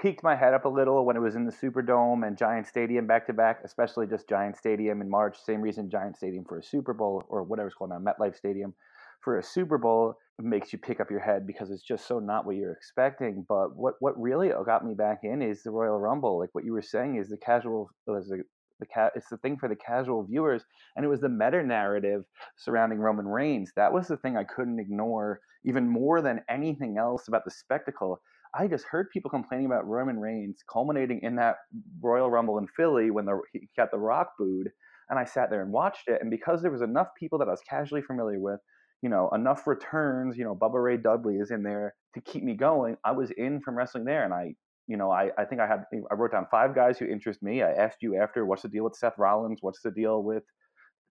[0.00, 3.06] peaked my head up a little when it was in the Superdome and Giant Stadium
[3.06, 5.36] back to back, especially just Giant Stadium in March.
[5.44, 8.74] Same reason Giant Stadium for a Super Bowl or whatever it's called now, MetLife Stadium
[9.20, 12.46] for a Super Bowl makes you pick up your head because it's just so not
[12.46, 13.44] what you're expecting.
[13.46, 16.38] But what what really got me back in is the Royal Rumble.
[16.38, 18.42] Like what you were saying is the casual was the
[18.78, 20.64] the cat it's the thing for the casual viewers
[20.96, 22.24] and it was the meta narrative
[22.56, 23.72] surrounding Roman Reigns.
[23.76, 28.22] That was the thing I couldn't ignore even more than anything else about the spectacle
[28.54, 31.56] I just heard people complaining about Roman Reigns culminating in that
[32.00, 34.70] Royal Rumble in Philly when the, he got the Rock booed.
[35.08, 36.20] And I sat there and watched it.
[36.20, 38.60] And because there was enough people that I was casually familiar with,
[39.02, 42.54] you know, enough returns, you know, Bubba Ray Dudley is in there to keep me
[42.54, 42.96] going.
[43.04, 44.24] I was in from wrestling there.
[44.24, 44.54] And I,
[44.86, 47.62] you know, I, I think I had, I wrote down five guys who interest me.
[47.62, 49.58] I asked you after, what's the deal with Seth Rollins?
[49.62, 50.42] What's the deal with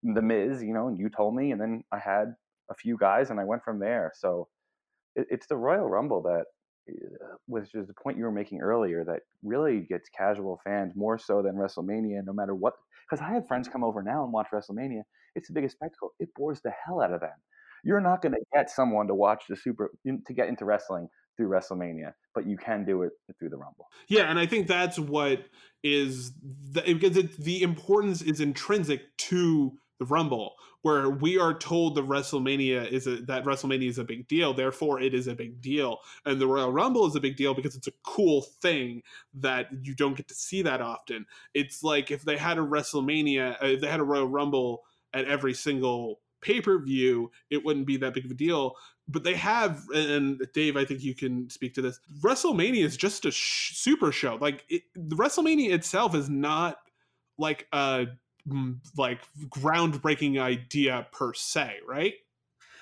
[0.04, 0.62] The Miz?
[0.62, 1.52] You know, and you told me.
[1.52, 2.34] And then I had
[2.70, 4.12] a few guys and I went from there.
[4.16, 4.48] So
[5.16, 6.46] it, it's the Royal Rumble that
[7.48, 11.42] which is the point you were making earlier that really gets casual fans more so
[11.42, 12.74] than WrestleMania, no matter what.
[13.10, 15.02] Because I have friends come over now and watch WrestleMania.
[15.36, 16.12] It's the biggest spectacle.
[16.20, 17.30] It bores the hell out of them.
[17.84, 21.48] You're not going to get someone to watch the Super to get into wrestling through
[21.48, 23.88] WrestleMania, but you can do it through the Rumble.
[24.10, 25.46] Yeah, and I think that's what
[25.84, 26.34] is
[26.72, 32.04] the, because it, the importance is intrinsic to the Rumble, where we are told the
[32.04, 36.00] WrestleMania is a, that WrestleMania is a big deal, therefore it is a big deal,
[36.26, 39.94] and the Royal Rumble is a big deal because it's a cool thing that you
[39.94, 41.26] don't get to see that often.
[41.54, 44.84] It's like if they had a WrestleMania, uh, if they had a Royal Rumble
[45.14, 48.76] at every single pay per view, it wouldn't be that big of a deal.
[49.08, 52.00] But they have, and Dave, I think you can speak to this.
[52.22, 54.38] WrestleMania is just a sh- super show.
[54.40, 56.78] Like it, the WrestleMania itself is not
[57.38, 58.06] like a
[58.98, 62.14] like groundbreaking idea per se, right?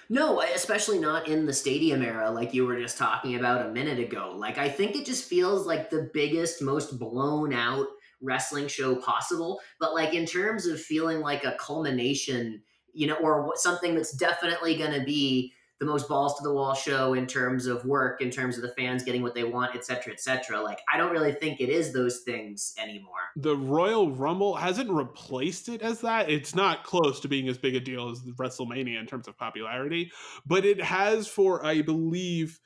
[0.09, 3.99] No, especially not in the stadium era, like you were just talking about a minute
[3.99, 4.33] ago.
[4.37, 7.87] Like, I think it just feels like the biggest, most blown out
[8.21, 9.59] wrestling show possible.
[9.79, 12.61] But, like, in terms of feeling like a culmination,
[12.93, 16.73] you know, or something that's definitely going to be the most balls to the wall
[16.73, 19.85] show in terms of work, in terms of the fans getting what they want, et
[19.85, 20.59] cetera, et cetera.
[20.61, 23.13] Like, I don't really think it is those things anymore.
[23.35, 26.31] The Royal Rumble hasn't replaced it as that.
[26.31, 30.11] It's not close to being as big a deal as WrestleMania in terms of popularity,
[30.45, 32.59] but it has, for I believe,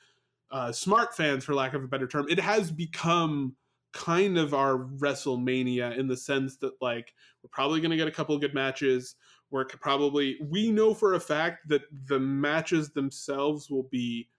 [0.50, 3.56] uh, smart fans, for lack of a better term, it has become
[3.92, 8.12] kind of our WrestleMania in the sense that like we're probably going to get a
[8.12, 9.16] couple good matches
[9.52, 14.30] where probably we know for a fact that the matches themselves will be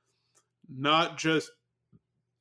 [0.67, 1.51] not just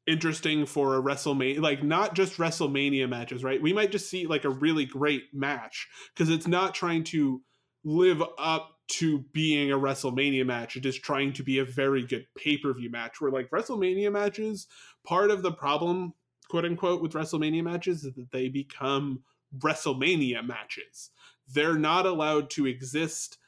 [0.06, 3.60] interesting for a WrestleMania, like not just WrestleMania matches, right?
[3.60, 7.42] We might just see like a really great match because it's not trying to
[7.84, 10.74] live up to being a WrestleMania match.
[10.76, 13.20] It is trying to be a very good pay per view match.
[13.20, 14.66] Where like WrestleMania matches,
[15.06, 16.14] part of the problem,
[16.48, 19.24] quote unquote, with WrestleMania matches is that they become
[19.58, 21.10] WrestleMania matches
[21.52, 23.38] they're not allowed to exist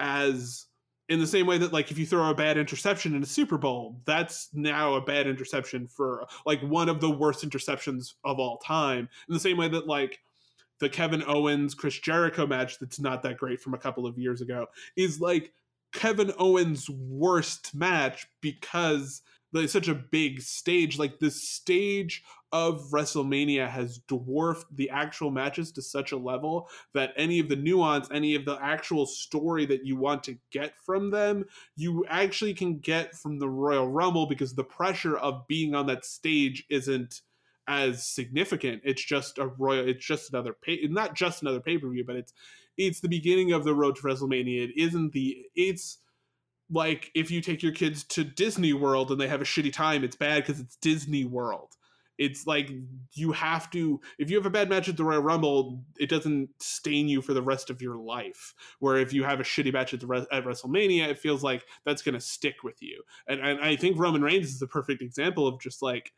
[0.00, 0.66] as
[1.08, 3.58] in the same way that like if you throw a bad interception in a Super
[3.58, 8.56] Bowl, that's now a bad interception for like one of the worst interceptions of all
[8.58, 9.08] time.
[9.28, 10.20] In the same way that like
[10.80, 14.40] the Kevin Owens Chris Jericho match that's not that great from a couple of years
[14.40, 15.52] ago is like
[15.92, 19.22] Kevin Owens' worst match because
[19.60, 20.98] it's such a big stage.
[20.98, 27.12] Like the stage of WrestleMania has dwarfed the actual matches to such a level that
[27.16, 31.10] any of the nuance, any of the actual story that you want to get from
[31.10, 31.44] them,
[31.76, 36.04] you actually can get from the Royal Rumble because the pressure of being on that
[36.04, 37.22] stage isn't
[37.66, 38.82] as significant.
[38.84, 39.88] It's just a royal.
[39.88, 40.80] It's just another pay.
[40.88, 42.32] Not just another pay per view, but it's
[42.76, 44.68] it's the beginning of the road to WrestleMania.
[44.68, 45.44] It isn't the.
[45.54, 45.98] It's
[46.74, 50.04] like if you take your kids to Disney World and they have a shitty time,
[50.04, 51.76] it's bad because it's Disney World
[52.18, 52.70] it's like
[53.12, 56.48] you have to if you have a bad match at the Royal Rumble, it doesn't
[56.60, 58.54] stain you for the rest of your life.
[58.78, 62.02] Where if you have a shitty match at the at WrestleMania, it feels like that's
[62.02, 63.02] going to stick with you.
[63.26, 66.12] And and I think Roman Reigns is the perfect example of just like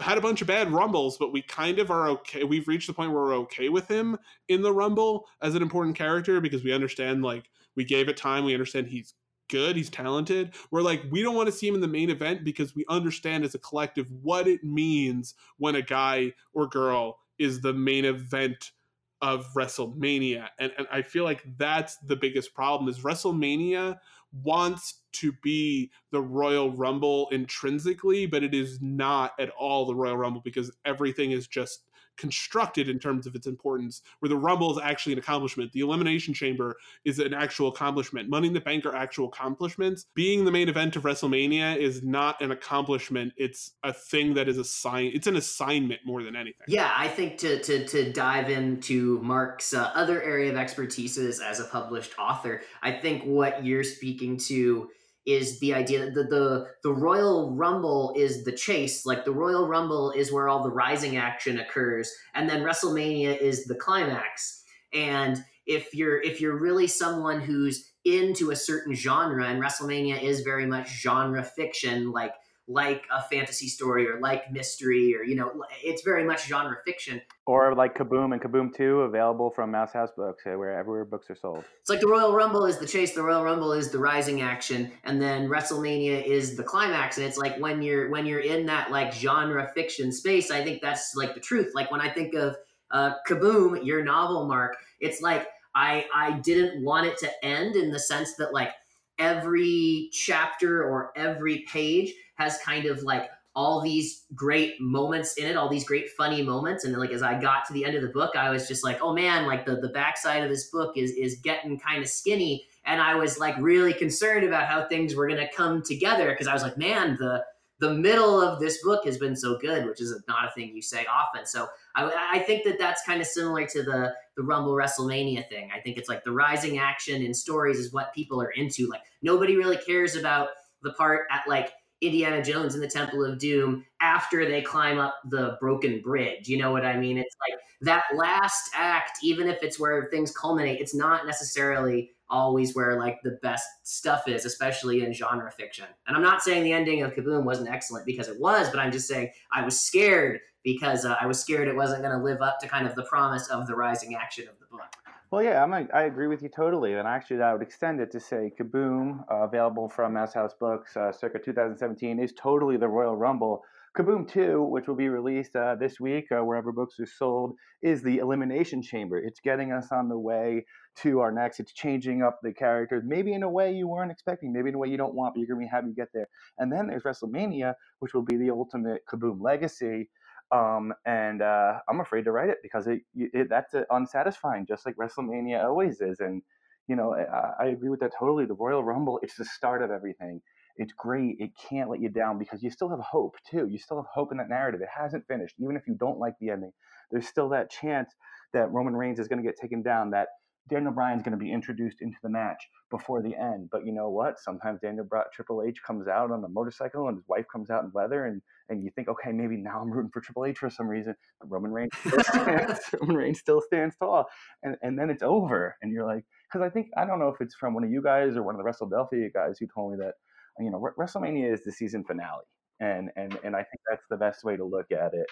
[0.00, 2.44] had a bunch of bad rumbles, but we kind of are okay.
[2.44, 4.18] We've reached the point where we're okay with him
[4.48, 8.44] in the rumble as an important character because we understand like we gave it time.
[8.44, 9.14] We understand he's
[9.48, 10.54] good, he's talented.
[10.70, 13.44] We're like, we don't want to see him in the main event because we understand
[13.44, 18.72] as a collective what it means when a guy or girl is the main event
[19.20, 20.48] of WrestleMania.
[20.58, 23.98] And, and I feel like that's the biggest problem is WrestleMania
[24.32, 30.16] wants to be the Royal Rumble intrinsically, but it is not at all the Royal
[30.16, 31.87] Rumble because everything is just
[32.18, 35.72] constructed in terms of its importance, where the Rumble is actually an accomplishment.
[35.72, 38.28] The Elimination Chamber is an actual accomplishment.
[38.28, 40.06] Money in the Bank are actual accomplishments.
[40.14, 43.32] Being the main event of WrestleMania is not an accomplishment.
[43.36, 45.12] It's a thing that is a sign.
[45.14, 46.66] It's an assignment more than anything.
[46.68, 51.60] Yeah, I think to to to dive into Mark's uh, other area of expertise as
[51.60, 54.90] a published author, I think what you're speaking to
[55.28, 59.04] is the idea that the, the the Royal Rumble is the chase.
[59.04, 63.66] Like the Royal Rumble is where all the rising action occurs, and then WrestleMania is
[63.66, 64.64] the climax.
[64.94, 70.40] And if you're if you're really someone who's into a certain genre, and WrestleMania is
[70.40, 72.32] very much genre fiction, like
[72.68, 77.20] like a fantasy story or like mystery or you know it's very much genre fiction.
[77.46, 81.34] Or like kaboom and kaboom 2 available from mouse house books eh, wherever books are
[81.34, 81.64] sold.
[81.80, 84.92] It's like the royal rumble is the chase the royal rumble is the rising action
[85.04, 88.90] and then wrestlemania is the climax and it's like when you're when you're in that
[88.90, 91.72] like genre fiction space i think that's like the truth.
[91.74, 92.56] Like when i think of
[92.90, 97.90] uh, kaboom your novel mark it's like i i didn't want it to end in
[97.90, 98.70] the sense that like
[99.18, 105.56] every chapter or every page has kind of like all these great moments in it,
[105.56, 106.84] all these great funny moments.
[106.84, 109.02] And like as I got to the end of the book, I was just like,
[109.02, 112.66] oh man, like the, the backside of this book is is getting kind of skinny.
[112.84, 116.52] And I was like really concerned about how things were gonna come together because I
[116.52, 117.44] was like, man, the
[117.80, 120.82] the middle of this book has been so good, which is not a thing you
[120.82, 121.46] say often.
[121.46, 125.70] So I, I think that that's kind of similar to the the Rumble WrestleMania thing.
[125.74, 128.88] I think it's like the rising action in stories is what people are into.
[128.88, 130.50] Like nobody really cares about
[130.82, 135.16] the part at like Indiana Jones in the Temple of Doom after they climb up
[135.28, 136.48] the broken bridge.
[136.48, 137.18] You know what I mean?
[137.18, 142.74] It's like that last act, even if it's where things culminate, it's not necessarily always
[142.74, 145.86] where like the best stuff is, especially in genre fiction.
[146.06, 148.92] And I'm not saying the ending of Kaboom wasn't excellent because it was, but I'm
[148.92, 152.42] just saying I was scared because uh, I was scared it wasn't going to live
[152.42, 154.84] up to kind of the promise of the rising action of the book.
[155.30, 158.10] Well, yeah, I'm a, I agree with you totally, and actually, I would extend it
[158.12, 162.88] to say Kaboom, uh, available from Mouse House Books, uh, circa 2017, is totally the
[162.88, 163.62] Royal Rumble.
[163.96, 168.02] Kaboom 2, which will be released uh, this week uh, wherever books are sold, is
[168.02, 169.18] the Elimination Chamber.
[169.18, 170.64] It's getting us on the way
[171.02, 171.58] to our next.
[171.58, 174.78] It's changing up the characters, maybe in a way you weren't expecting, maybe in a
[174.78, 176.28] way you don't want, but you're going to be happy to get there.
[176.58, 180.10] And then there's WrestleMania, which will be the ultimate Kaboom legacy.
[180.50, 184.86] Um, and uh, I'm afraid to write it because it, it that's uh, unsatisfying, just
[184.86, 186.20] like WrestleMania always is.
[186.20, 186.42] And
[186.88, 188.46] you know, I, I, agree with that totally.
[188.46, 190.40] The Royal Rumble, it's the start of everything.
[190.78, 191.36] It's great.
[191.40, 193.68] It can't let you down because you still have hope too.
[193.68, 194.80] You still have hope in that narrative.
[194.80, 196.72] It hasn't finished, even if you don't like the ending.
[197.10, 198.14] There's still that chance
[198.52, 200.10] that Roman Reigns is going to get taken down.
[200.10, 200.28] That
[200.68, 203.70] Daniel Bryan's going to be introduced into the match before the end.
[203.72, 204.38] But you know what?
[204.38, 207.90] Sometimes Daniel Triple H comes out on a motorcycle and his wife comes out in
[207.94, 210.86] leather, and and you think, okay, maybe now I'm rooting for Triple H for some
[210.86, 211.14] reason.
[211.40, 214.26] But Roman Reigns still stands, Roman Reigns still stands tall,
[214.62, 217.40] and and then it's over, and you're like, because I think I don't know if
[217.40, 219.98] it's from one of you guys or one of the WrestleDelphia guys who told me
[220.04, 220.14] that
[220.60, 222.44] you know WrestleMania is the season finale,
[222.80, 225.26] and and and I think that's the best way to look at it.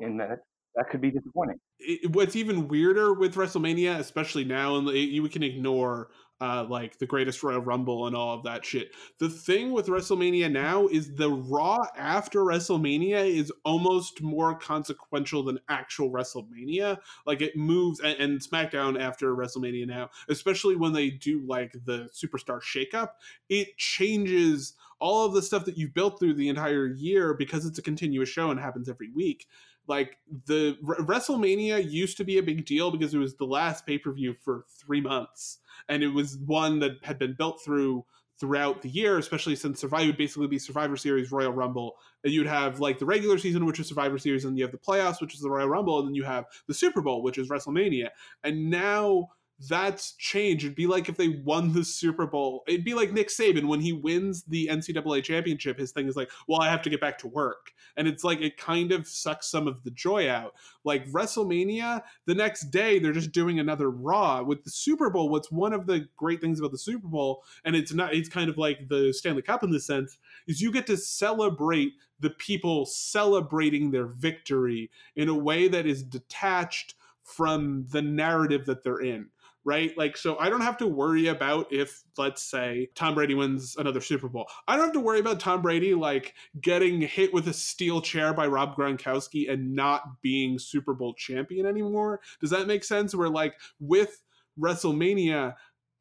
[0.00, 0.38] In that
[0.74, 1.58] that could be disappointing.
[1.78, 6.08] It, what's even weirder with WrestleMania, especially now, and eh, you can ignore
[6.40, 8.92] uh, like the greatest Royal Rumble and all of that shit.
[9.18, 15.58] The thing with WrestleMania now is the Raw after WrestleMania is almost more consequential than
[15.68, 16.98] actual WrestleMania.
[17.26, 22.08] Like it moves, and, and SmackDown after WrestleMania now, especially when they do like the
[22.14, 23.10] Superstar Shakeup,
[23.48, 27.78] it changes all of the stuff that you've built through the entire year because it's
[27.78, 29.46] a continuous show and happens every week
[29.88, 33.98] like the WrestleMania used to be a big deal because it was the last pay
[33.98, 35.58] per view for three months,
[35.88, 38.04] and it was one that had been built through
[38.38, 42.46] throughout the year, especially since Survivor would basically be Survivor Series, Royal Rumble, and you'd
[42.46, 45.34] have like the regular season, which is Survivor Series, and you have the playoffs, which
[45.34, 48.10] is the Royal Rumble, and then you have the Super Bowl, which is WrestleMania,
[48.44, 49.28] and now
[49.68, 50.64] that's change.
[50.64, 52.62] It'd be like if they won the Super Bowl.
[52.68, 55.78] It'd be like Nick Saban when he wins the NCAA championship.
[55.78, 57.72] His thing is like, well, I have to get back to work.
[57.96, 60.54] And it's like, it kind of sucks some of the joy out.
[60.84, 64.44] Like WrestleMania, the next day, they're just doing another Raw.
[64.44, 67.74] With the Super Bowl, what's one of the great things about the Super Bowl, and
[67.74, 70.86] it's not, it's kind of like the Stanley Cup in the sense, is you get
[70.86, 76.94] to celebrate the people celebrating their victory in a way that is detached
[77.24, 79.28] from the narrative that they're in
[79.64, 79.96] right?
[79.96, 84.00] Like, so I don't have to worry about if, let's say, Tom Brady wins another
[84.00, 84.48] Super Bowl.
[84.66, 88.32] I don't have to worry about Tom Brady like getting hit with a steel chair
[88.32, 92.20] by Rob Gronkowski and not being Super Bowl champion anymore.
[92.40, 93.14] Does that make sense?
[93.14, 94.20] Where like with
[94.58, 95.54] WrestleMania,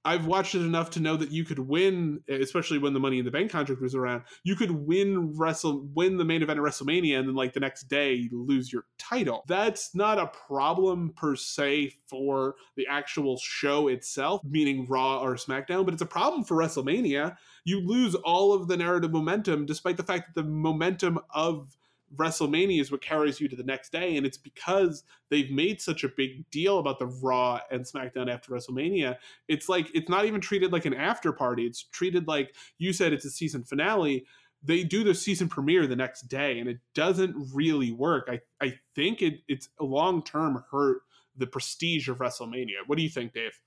[0.08, 3.26] I've watched it enough to know that you could win, especially when the Money in
[3.26, 4.24] the Bank contract was around.
[4.42, 7.90] You could win wrestle win the main event of WrestleMania, and then like the next
[7.90, 9.44] day lose your title.
[9.48, 15.84] That's not a problem per se for the actual show itself, meaning Raw or SmackDown,
[15.84, 17.36] but it's a problem for WrestleMania.
[17.66, 21.76] You lose all of the narrative momentum, despite the fact that the momentum of
[22.16, 24.18] WrestleMania is what carries you to the next day.
[24.18, 28.52] And it's because they've made such a big deal about the Raw and SmackDown after
[28.52, 29.18] WrestleMania.
[29.48, 31.66] It's like, it's not even treated like an after party.
[31.66, 34.26] It's treated like you said it's a season finale.
[34.64, 38.28] They do the season premiere the next day, and it doesn't really work.
[38.28, 41.02] I, I think it, it's long term hurt
[41.38, 42.82] the prestige of WrestleMania.
[42.88, 43.60] What do you think, Dave?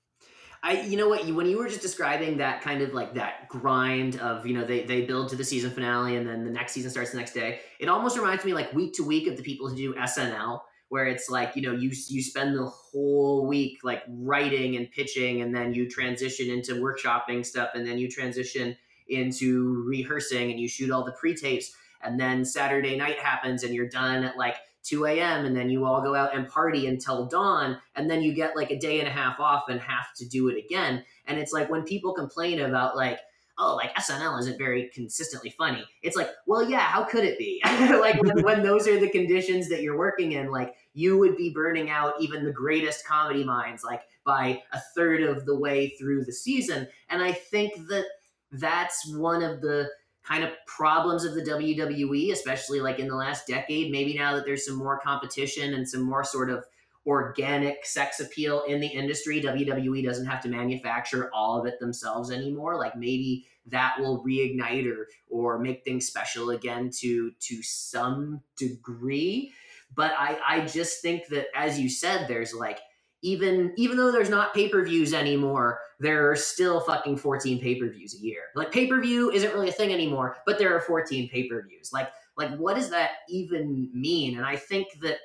[0.63, 4.19] I, you know what, when you were just describing that kind of like that grind
[4.19, 6.91] of, you know, they, they build to the season finale and then the next season
[6.91, 9.67] starts the next day, it almost reminds me like week to week of the people
[9.67, 14.03] who do SNL, where it's like, you know, you, you spend the whole week like
[14.07, 18.77] writing and pitching and then you transition into workshopping stuff and then you transition
[19.09, 23.89] into rehearsing and you shoot all the pre-tapes and then Saturday night happens and you're
[23.89, 25.45] done at like 2 a.m.
[25.45, 28.71] and then you all go out and party until dawn and then you get like
[28.71, 31.03] a day and a half off and have to do it again.
[31.25, 33.19] And it's like when people complain about like,
[33.57, 35.83] oh, like SNL isn't very consistently funny.
[36.01, 37.61] It's like, well, yeah, how could it be?
[37.65, 41.51] like when, when those are the conditions that you're working in, like you would be
[41.51, 46.25] burning out even the greatest comedy minds like by a third of the way through
[46.25, 46.87] the season.
[47.09, 48.05] And I think that
[48.51, 49.89] that's one of the
[50.31, 53.91] kind of problems of the WWE, especially like in the last decade.
[53.91, 56.63] Maybe now that there's some more competition and some more sort of
[57.05, 62.31] organic sex appeal in the industry, WWE doesn't have to manufacture all of it themselves
[62.31, 62.77] anymore.
[62.77, 69.51] Like maybe that will reignite or or make things special again to to some degree.
[69.93, 72.79] But I I just think that as you said, there's like
[73.21, 78.41] even even though there's not pay-per-views anymore there are still fucking 14 pay-per-views a year.
[78.55, 81.91] Like pay-per-view isn't really a thing anymore but there are 14 pay-per-views.
[81.93, 84.37] Like like what does that even mean?
[84.37, 85.17] And i think that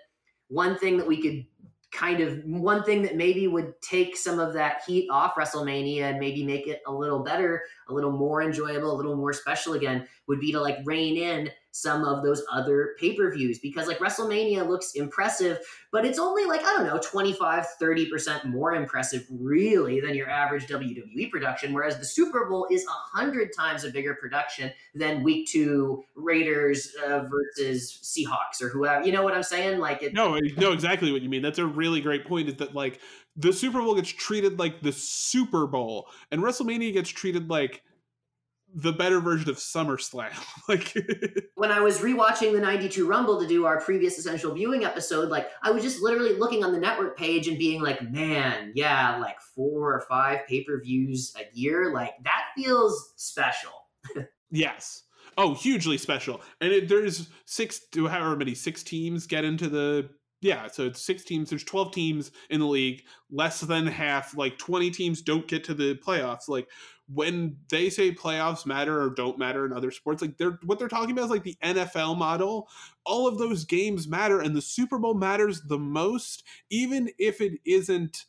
[0.49, 1.47] one thing that we could
[1.93, 6.19] kind of one thing that maybe would take some of that heat off WrestleMania and
[6.19, 10.07] maybe make it a little better, a little more enjoyable, a little more special again
[10.29, 14.93] would be to like rein in some of those other pay-per-views because like WrestleMania looks
[14.95, 15.59] impressive,
[15.93, 20.67] but it's only like I don't know, 25, 30% more impressive really than your average
[20.69, 25.49] WWE production whereas the Super Bowl is a 100 times a bigger production than week
[25.49, 29.05] 2 Raiders uh, versus Seahawks or whoever.
[29.05, 29.79] You know what I'm saying?
[29.79, 31.43] Like it No, know exactly what you mean.
[31.43, 33.01] That's a really great point is that like
[33.37, 37.83] the Super Bowl gets treated like the Super Bowl and WrestleMania gets treated like
[38.75, 40.33] the better version of SummerSlam.
[40.69, 40.95] like
[41.55, 45.51] when I was rewatching the 92 Rumble to do our previous essential viewing episode, like
[45.63, 49.41] I was just literally looking on the network page and being like, man, yeah, like
[49.41, 53.73] four or five pay-per-views a year, like that feels special.
[54.51, 55.03] yes.
[55.39, 56.41] Oh, hugely special.
[56.61, 60.09] And it, there's six to however many six teams get into the
[60.41, 61.51] yeah, so it's six teams.
[61.51, 63.05] There's 12 teams in the league.
[63.31, 66.49] Less than half, like 20 teams, don't get to the playoffs.
[66.49, 66.69] Like
[67.09, 70.89] when they say playoffs matter or don't matter in other sports, like they're what they're
[70.89, 72.69] talking about is like the NFL model.
[73.05, 77.55] All of those games matter, and the Super Bowl matters the most, even if it
[77.65, 78.27] isn't.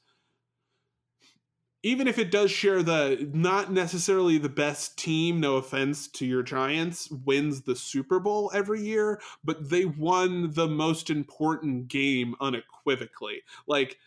[1.87, 6.43] Even if it does share the not necessarily the best team, no offense to your
[6.43, 13.41] Giants, wins the Super Bowl every year, but they won the most important game unequivocally.
[13.67, 13.99] Like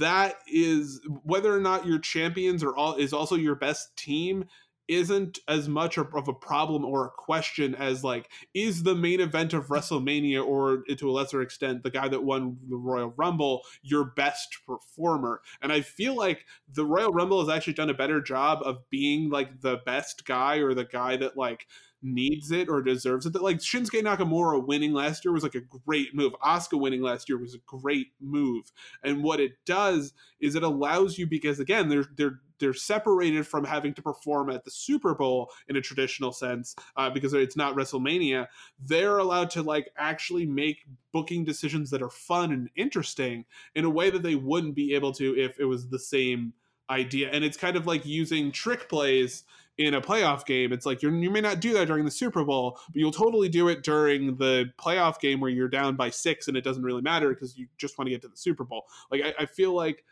[0.00, 4.46] that is whether or not your champions are all is also your best team
[4.88, 9.52] isn't as much of a problem or a question as like is the main event
[9.52, 14.04] of WrestleMania or to a lesser extent the guy that won the Royal Rumble your
[14.04, 18.60] best performer and I feel like the Royal Rumble has actually done a better job
[18.64, 21.66] of being like the best guy or the guy that like
[22.02, 23.32] needs it or deserves it.
[23.32, 26.32] That like Shinsuke Nakamura winning last year was like a great move.
[26.42, 28.72] Asuka winning last year was a great move.
[29.02, 33.64] And what it does is it allows you because again they're they're they're separated from
[33.64, 37.74] having to perform at the Super Bowl in a traditional sense uh, because it's not
[37.74, 38.46] WrestleMania.
[38.84, 43.44] They're allowed to like actually make booking decisions that are fun and interesting
[43.74, 46.52] in a way that they wouldn't be able to if it was the same
[46.90, 47.30] idea.
[47.30, 49.44] And it's kind of like using trick plays
[49.78, 50.72] in a playoff game.
[50.72, 53.48] It's like you you may not do that during the Super Bowl, but you'll totally
[53.48, 57.02] do it during the playoff game where you're down by six and it doesn't really
[57.02, 58.86] matter because you just want to get to the Super Bowl.
[59.10, 60.04] Like I, I feel like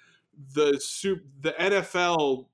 [0.55, 2.47] the soup the NFL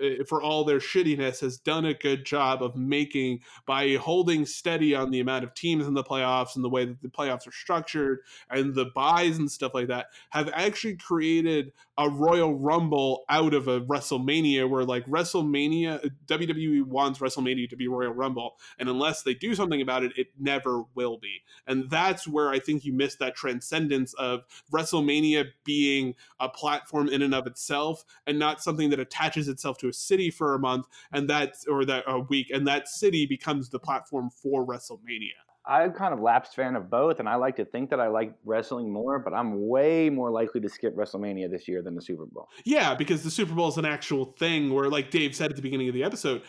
[0.00, 4.94] Eh, for all their shittiness, has done a good job of making by holding steady
[4.94, 7.52] on the amount of teams in the playoffs and the way that the playoffs are
[7.52, 8.20] structured
[8.50, 13.68] and the buys and stuff like that, have actually created a Royal Rumble out of
[13.68, 18.56] a WrestleMania where like WrestleMania, WWE wants WrestleMania to be Royal Rumble.
[18.78, 21.42] And unless they do something about it, it never will be.
[21.66, 27.20] And that's where I think you miss that transcendence of WrestleMania being a platform in
[27.20, 30.86] and of itself and not something that attaches itself to a city for a month
[31.12, 35.49] and that or that a week and that city becomes the platform for WrestleMania.
[35.66, 38.34] I'm kind of lapsed fan of both, and I like to think that I like
[38.44, 42.26] wrestling more, but I'm way more likely to skip WrestleMania this year than the Super
[42.26, 42.48] Bowl.
[42.64, 45.62] Yeah, because the Super Bowl is an actual thing where, like Dave said at the
[45.62, 46.42] beginning of the episode,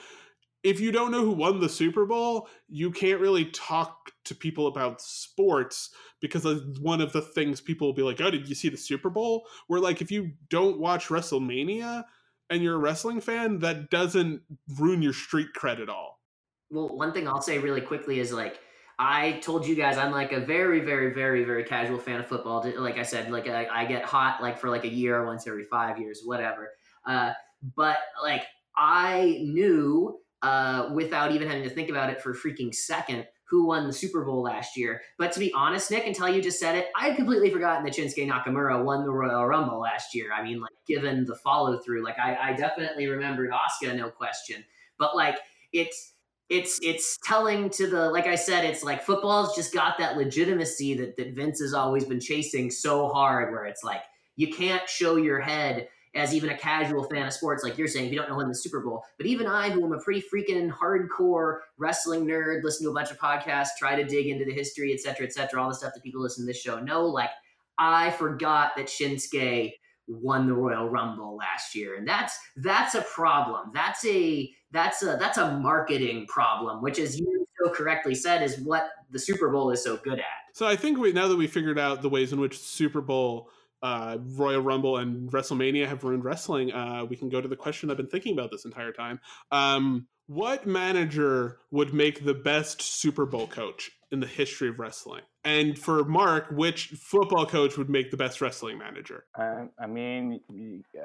[0.63, 4.67] if you don't know who won the Super Bowl, you can't really talk to people
[4.67, 5.89] about sports
[6.21, 6.45] because
[6.79, 9.45] one of the things people will be like, "Oh, did you see the Super Bowl?"
[9.67, 12.05] Where like if you don't watch WrestleMania,
[12.51, 14.41] and you're a wrestling fan, that doesn't
[14.77, 16.19] ruin your street cred at all.
[16.69, 18.59] Well, one thing I'll say really quickly is like
[19.03, 22.63] I told you guys I'm like a very, very, very, very casual fan of football.
[22.77, 25.65] Like I said, like I, I get hot like for like a year, once every
[25.65, 26.69] five years, whatever.
[27.07, 27.31] Uh,
[27.75, 28.43] but like
[28.77, 33.65] I knew uh, without even having to think about it for a freaking second who
[33.65, 35.01] won the Super Bowl last year.
[35.17, 37.93] But to be honest, Nick, until you just said it, I had completely forgotten that
[37.93, 40.31] Shinsuke Nakamura won the Royal Rumble last year.
[40.31, 44.63] I mean, like, given the follow through, like, I, I definitely remembered Asuka, no question.
[44.99, 45.39] But like,
[45.73, 46.13] it's
[46.51, 50.93] it's it's telling to the like I said, it's like football's just got that legitimacy
[50.95, 54.01] that that Vince has always been chasing so hard, where it's like
[54.35, 58.07] you can't show your head as even a casual fan of sports, like you're saying,
[58.07, 60.21] if you don't know when the Super Bowl, but even I, who am a pretty
[60.21, 64.51] freaking hardcore wrestling nerd, listen to a bunch of podcasts, try to dig into the
[64.51, 67.05] history, et cetera, et cetera, all the stuff that people listen to this show know,
[67.05, 67.29] like
[67.77, 69.71] I forgot that Shinsuke
[70.07, 73.71] won the Royal Rumble last year, and that's that's a problem.
[73.73, 78.59] That's a that's a that's a marketing problem, which, as you so correctly said, is
[78.59, 80.25] what the Super Bowl is so good at.
[80.53, 83.49] So I think we now that we figured out the ways in which Super Bowl,
[83.81, 87.91] uh, Royal Rumble, and WrestleMania have ruined wrestling, uh, we can go to the question
[87.91, 89.19] I've been thinking about this entire time.
[89.51, 95.23] Um, what manager would make the best Super Bowl coach in the history of wrestling?
[95.43, 99.25] And for Mark, which football coach would make the best wrestling manager?
[99.35, 100.39] I, I mean,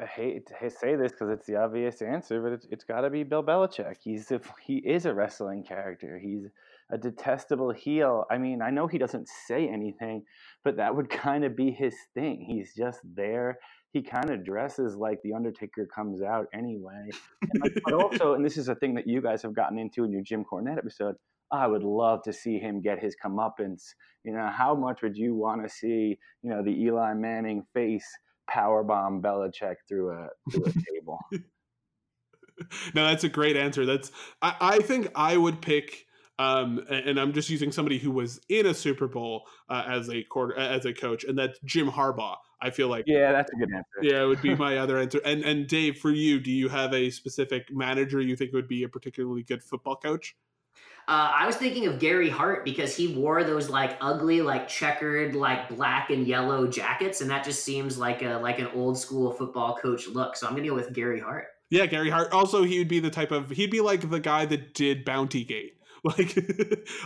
[0.00, 3.10] I hate to say this because it's the obvious answer, but it's, it's got to
[3.10, 3.96] be Bill Belichick.
[4.00, 6.20] He's a, he is a wrestling character.
[6.22, 6.46] He's
[6.90, 8.26] a detestable heel.
[8.30, 10.22] I mean, I know he doesn't say anything,
[10.62, 12.44] but that would kind of be his thing.
[12.46, 13.58] He's just there.
[13.96, 17.08] He kind of dresses like the Undertaker comes out anyway.
[17.62, 20.12] Like, but also, and this is a thing that you guys have gotten into in
[20.12, 21.14] your Jim Cornette episode.
[21.50, 23.84] I would love to see him get his comeuppance.
[24.22, 28.06] You know, how much would you want to see, you know, the Eli Manning face
[28.50, 31.18] powerbomb Belichick through a through a table?
[32.94, 33.86] no, that's a great answer.
[33.86, 36.04] That's I, I think I would pick
[36.38, 40.22] um, and I'm just using somebody who was in a Super Bowl uh, as a
[40.22, 42.36] quarter as a coach, and that's Jim Harbaugh.
[42.60, 43.98] I feel like yeah, that's a good answer.
[44.02, 45.20] Yeah, it would be my other answer.
[45.24, 48.84] And and Dave, for you, do you have a specific manager you think would be
[48.84, 50.34] a particularly good football coach?
[51.08, 55.36] Uh, I was thinking of Gary Hart because he wore those like ugly, like checkered,
[55.36, 59.30] like black and yellow jackets, and that just seems like a like an old school
[59.32, 60.34] football coach look.
[60.34, 61.46] So I'm gonna go with Gary Hart.
[61.70, 62.32] Yeah, Gary Hart.
[62.32, 65.44] Also, he would be the type of he'd be like the guy that did Bounty
[65.44, 65.75] Gate.
[66.16, 66.36] Like,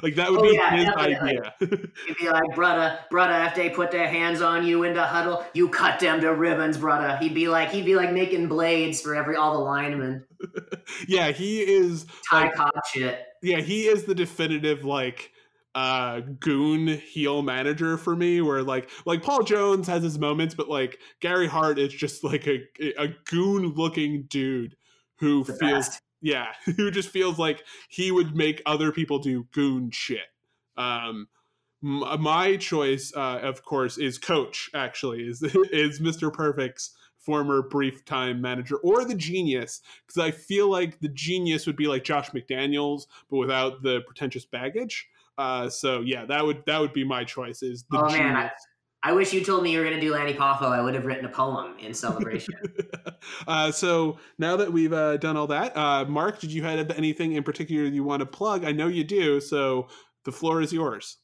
[0.02, 1.54] like that would oh, be yeah, his idea.
[1.60, 5.44] He'd be like, brother, brother, if they put their hands on you in the huddle,
[5.54, 7.16] you cut them to ribbons, brother.
[7.16, 10.24] He'd be like, he'd be like making blades for every all the linemen.
[11.08, 13.24] yeah, he is Ty like, Cobb shit.
[13.42, 15.32] Yeah, he is the definitive like
[15.74, 20.68] uh goon heel manager for me where like like Paul Jones has his moments but
[20.68, 22.66] like Gary Hart is just like a
[22.98, 24.74] a goon looking dude
[25.20, 26.02] who the feels best.
[26.20, 30.28] Yeah, who just feels like he would make other people do goon shit.
[30.76, 31.28] Um,
[31.82, 34.70] my choice, uh, of course, is Coach.
[34.74, 35.42] Actually, is
[35.72, 36.32] is Mr.
[36.32, 41.76] Perfect's former brief time manager or the genius because I feel like the genius would
[41.76, 45.06] be like Josh McDaniels, but without the pretentious baggage.
[45.38, 47.62] Uh, so yeah, that would that would be my choice.
[47.62, 48.32] Is the oh genius.
[48.32, 48.50] man,
[49.02, 50.70] I, I wish you told me you were going to do Lanny Poffo.
[50.70, 52.54] I would have written a poem in celebration.
[53.46, 57.32] uh, so now that we've uh, done all that, uh, Mark, did you have anything
[57.32, 58.64] in particular you want to plug?
[58.64, 59.40] I know you do.
[59.40, 59.88] So
[60.24, 61.18] the floor is yours.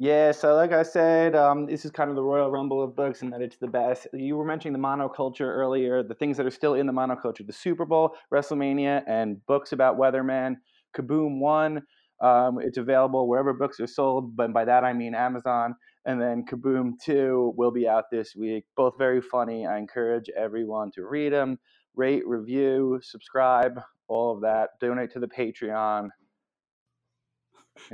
[0.00, 3.22] Yeah, so like I said, um, this is kind of the Royal Rumble of books,
[3.22, 4.06] and that it's the best.
[4.12, 7.52] You were mentioning the monoculture earlier, the things that are still in the monoculture: the
[7.52, 10.54] Super Bowl, WrestleMania, and books about Weatherman.
[10.96, 11.82] Kaboom One.
[12.20, 15.74] Um, it's available wherever books are sold, but by that I mean Amazon
[16.08, 18.64] and then Kaboom 2 will be out this week.
[18.74, 19.66] Both very funny.
[19.66, 21.58] I encourage everyone to read them,
[21.94, 23.78] rate, review, subscribe,
[24.08, 24.70] all of that.
[24.80, 26.08] Donate to the Patreon.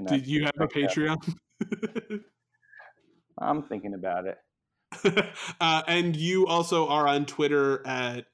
[0.07, 1.17] Did you have a Patreon?
[3.39, 4.39] I'm thinking about it.
[5.61, 8.27] uh, and you also are on Twitter at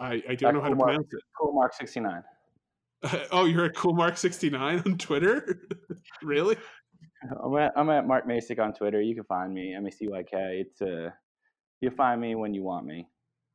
[0.00, 1.20] I, I don't know how to pronounce it.
[1.40, 2.24] Coolmark69.
[3.04, 5.60] Uh, oh, you're at Coolmark69 on Twitter?
[6.20, 6.56] really?
[7.42, 9.00] I'm at, I'm at Mark Macyk on Twitter.
[9.00, 10.64] You can find me, M A C Y K.
[10.66, 11.10] It's uh,
[11.80, 13.08] you find me when you want me.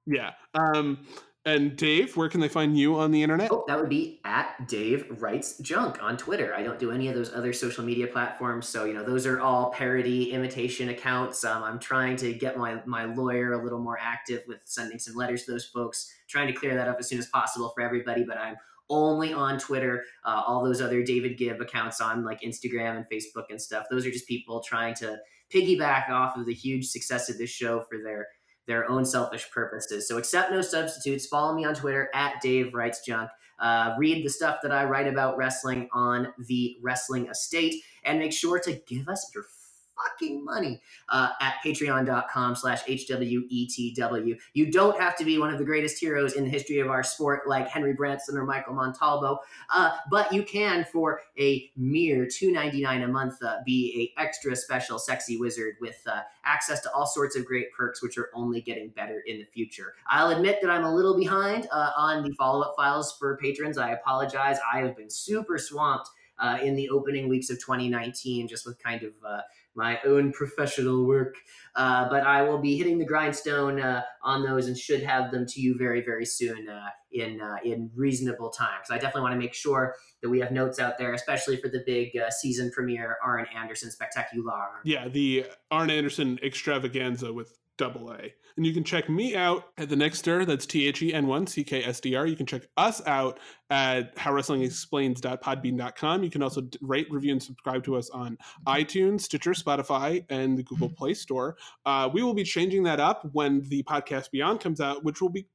[0.05, 0.31] Yeah.
[0.53, 1.05] Um,
[1.45, 3.49] and Dave, where can they find you on the internet?
[3.51, 6.53] Oh, that would be at Dave Writes Junk on Twitter.
[6.53, 9.39] I don't do any of those other social media platforms, so you know those are
[9.39, 11.43] all parody imitation accounts.
[11.45, 15.15] Um, I'm trying to get my my lawyer a little more active with sending some
[15.15, 18.23] letters to those folks, trying to clear that up as soon as possible for everybody.
[18.23, 18.57] But I'm
[18.89, 20.03] only on Twitter.
[20.25, 23.85] Uh, all those other David Gibb accounts on like Instagram and Facebook and stuff.
[23.89, 25.17] Those are just people trying to
[25.53, 28.27] piggyback off of the huge success of this show for their
[28.67, 30.07] their own selfish purposes.
[30.07, 31.25] So accept no substitutes.
[31.25, 33.31] Follow me on Twitter at Dave Writes Junk.
[33.59, 38.31] Uh, read the stuff that I write about wrestling on the Wrestling Estate, and make
[38.31, 39.43] sure to give us your
[40.03, 45.65] fucking money uh, at patreon.com slash hwetw you don't have to be one of the
[45.65, 49.39] greatest heroes in the history of our sport like henry branson or michael montalvo
[49.73, 54.99] uh, but you can for a mere 2.99 a month uh, be a extra special
[54.99, 58.89] sexy wizard with uh, access to all sorts of great perks which are only getting
[58.89, 59.93] better in the future.
[60.07, 63.77] I'll admit that i'm a little behind uh, on the follow-up files for patrons.
[63.77, 64.57] I apologize.
[64.71, 69.03] I have been super swamped uh, in the opening weeks of 2019 just with kind
[69.03, 69.13] of
[69.79, 71.35] my own professional work.
[71.75, 75.45] Uh, but I will be hitting the grindstone uh, on those and should have them
[75.47, 78.79] to you very, very soon uh, in uh, in reasonable time.
[78.81, 81.69] Because I definitely want to make sure that we have notes out there, especially for
[81.69, 84.53] the big uh, season premiere Arn Anderson Spectacular.
[84.83, 88.31] Yeah, the Arn Anderson extravaganza with double A.
[88.57, 90.45] And you can check me out at the Nextr.
[90.45, 92.27] That's T H E N 1 C K S D R.
[92.27, 93.39] You can check us out
[93.71, 96.23] at howwrestlingexplains.podbean.com.
[96.23, 100.63] You can also rate, review, and subscribe to us on iTunes, Stitcher, Spotify, and the
[100.63, 101.55] Google Play Store.
[101.85, 105.29] Uh, we will be changing that up when the podcast Beyond comes out, which will
[105.29, 105.47] be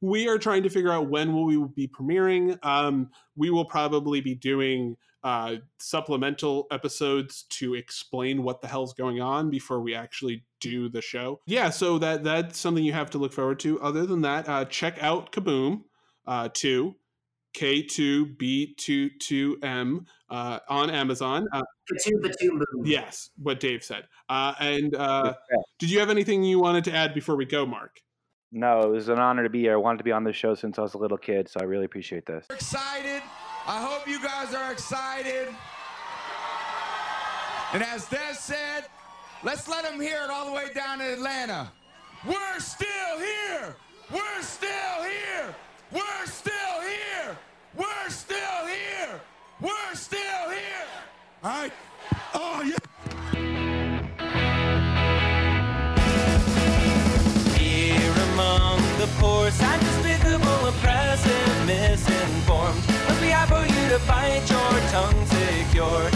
[0.00, 2.56] we are trying to figure out when will we be premiering.
[2.64, 4.96] Um, we will probably be doing
[5.26, 11.02] uh, supplemental episodes to explain what the hell's going on before we actually do the
[11.02, 11.40] show.
[11.46, 13.80] Yeah, so that that's something you have to look forward to.
[13.80, 15.82] Other than that, uh, check out Kaboom
[16.28, 16.94] uh, 2.
[17.56, 21.46] K2B22M uh, on Amazon.
[21.54, 21.62] Uh,
[22.84, 24.04] yes, what Dave said.
[24.28, 25.32] Uh, and uh,
[25.78, 27.98] did you have anything you wanted to add before we go, Mark?
[28.52, 29.72] No, it was an honor to be here.
[29.72, 31.62] I wanted to be on this show since I was a little kid, so I
[31.64, 32.44] really appreciate this.
[32.50, 33.22] Excited.
[33.68, 35.48] I hope you guys are excited.
[37.72, 38.84] And as Des said,
[39.42, 41.72] let's let them hear it all the way down in Atlanta.
[42.24, 43.74] We're still here.
[44.12, 45.54] We're still here.
[45.90, 47.36] We're still here.
[47.76, 49.20] We're still here.
[49.60, 50.86] We're still here.
[51.42, 51.72] All right.
[52.34, 52.76] Oh, yeah.
[57.58, 62.15] Here among the poor, sad, despicable, oppressive, misinformed.
[63.88, 66.15] To bite your tongue secure.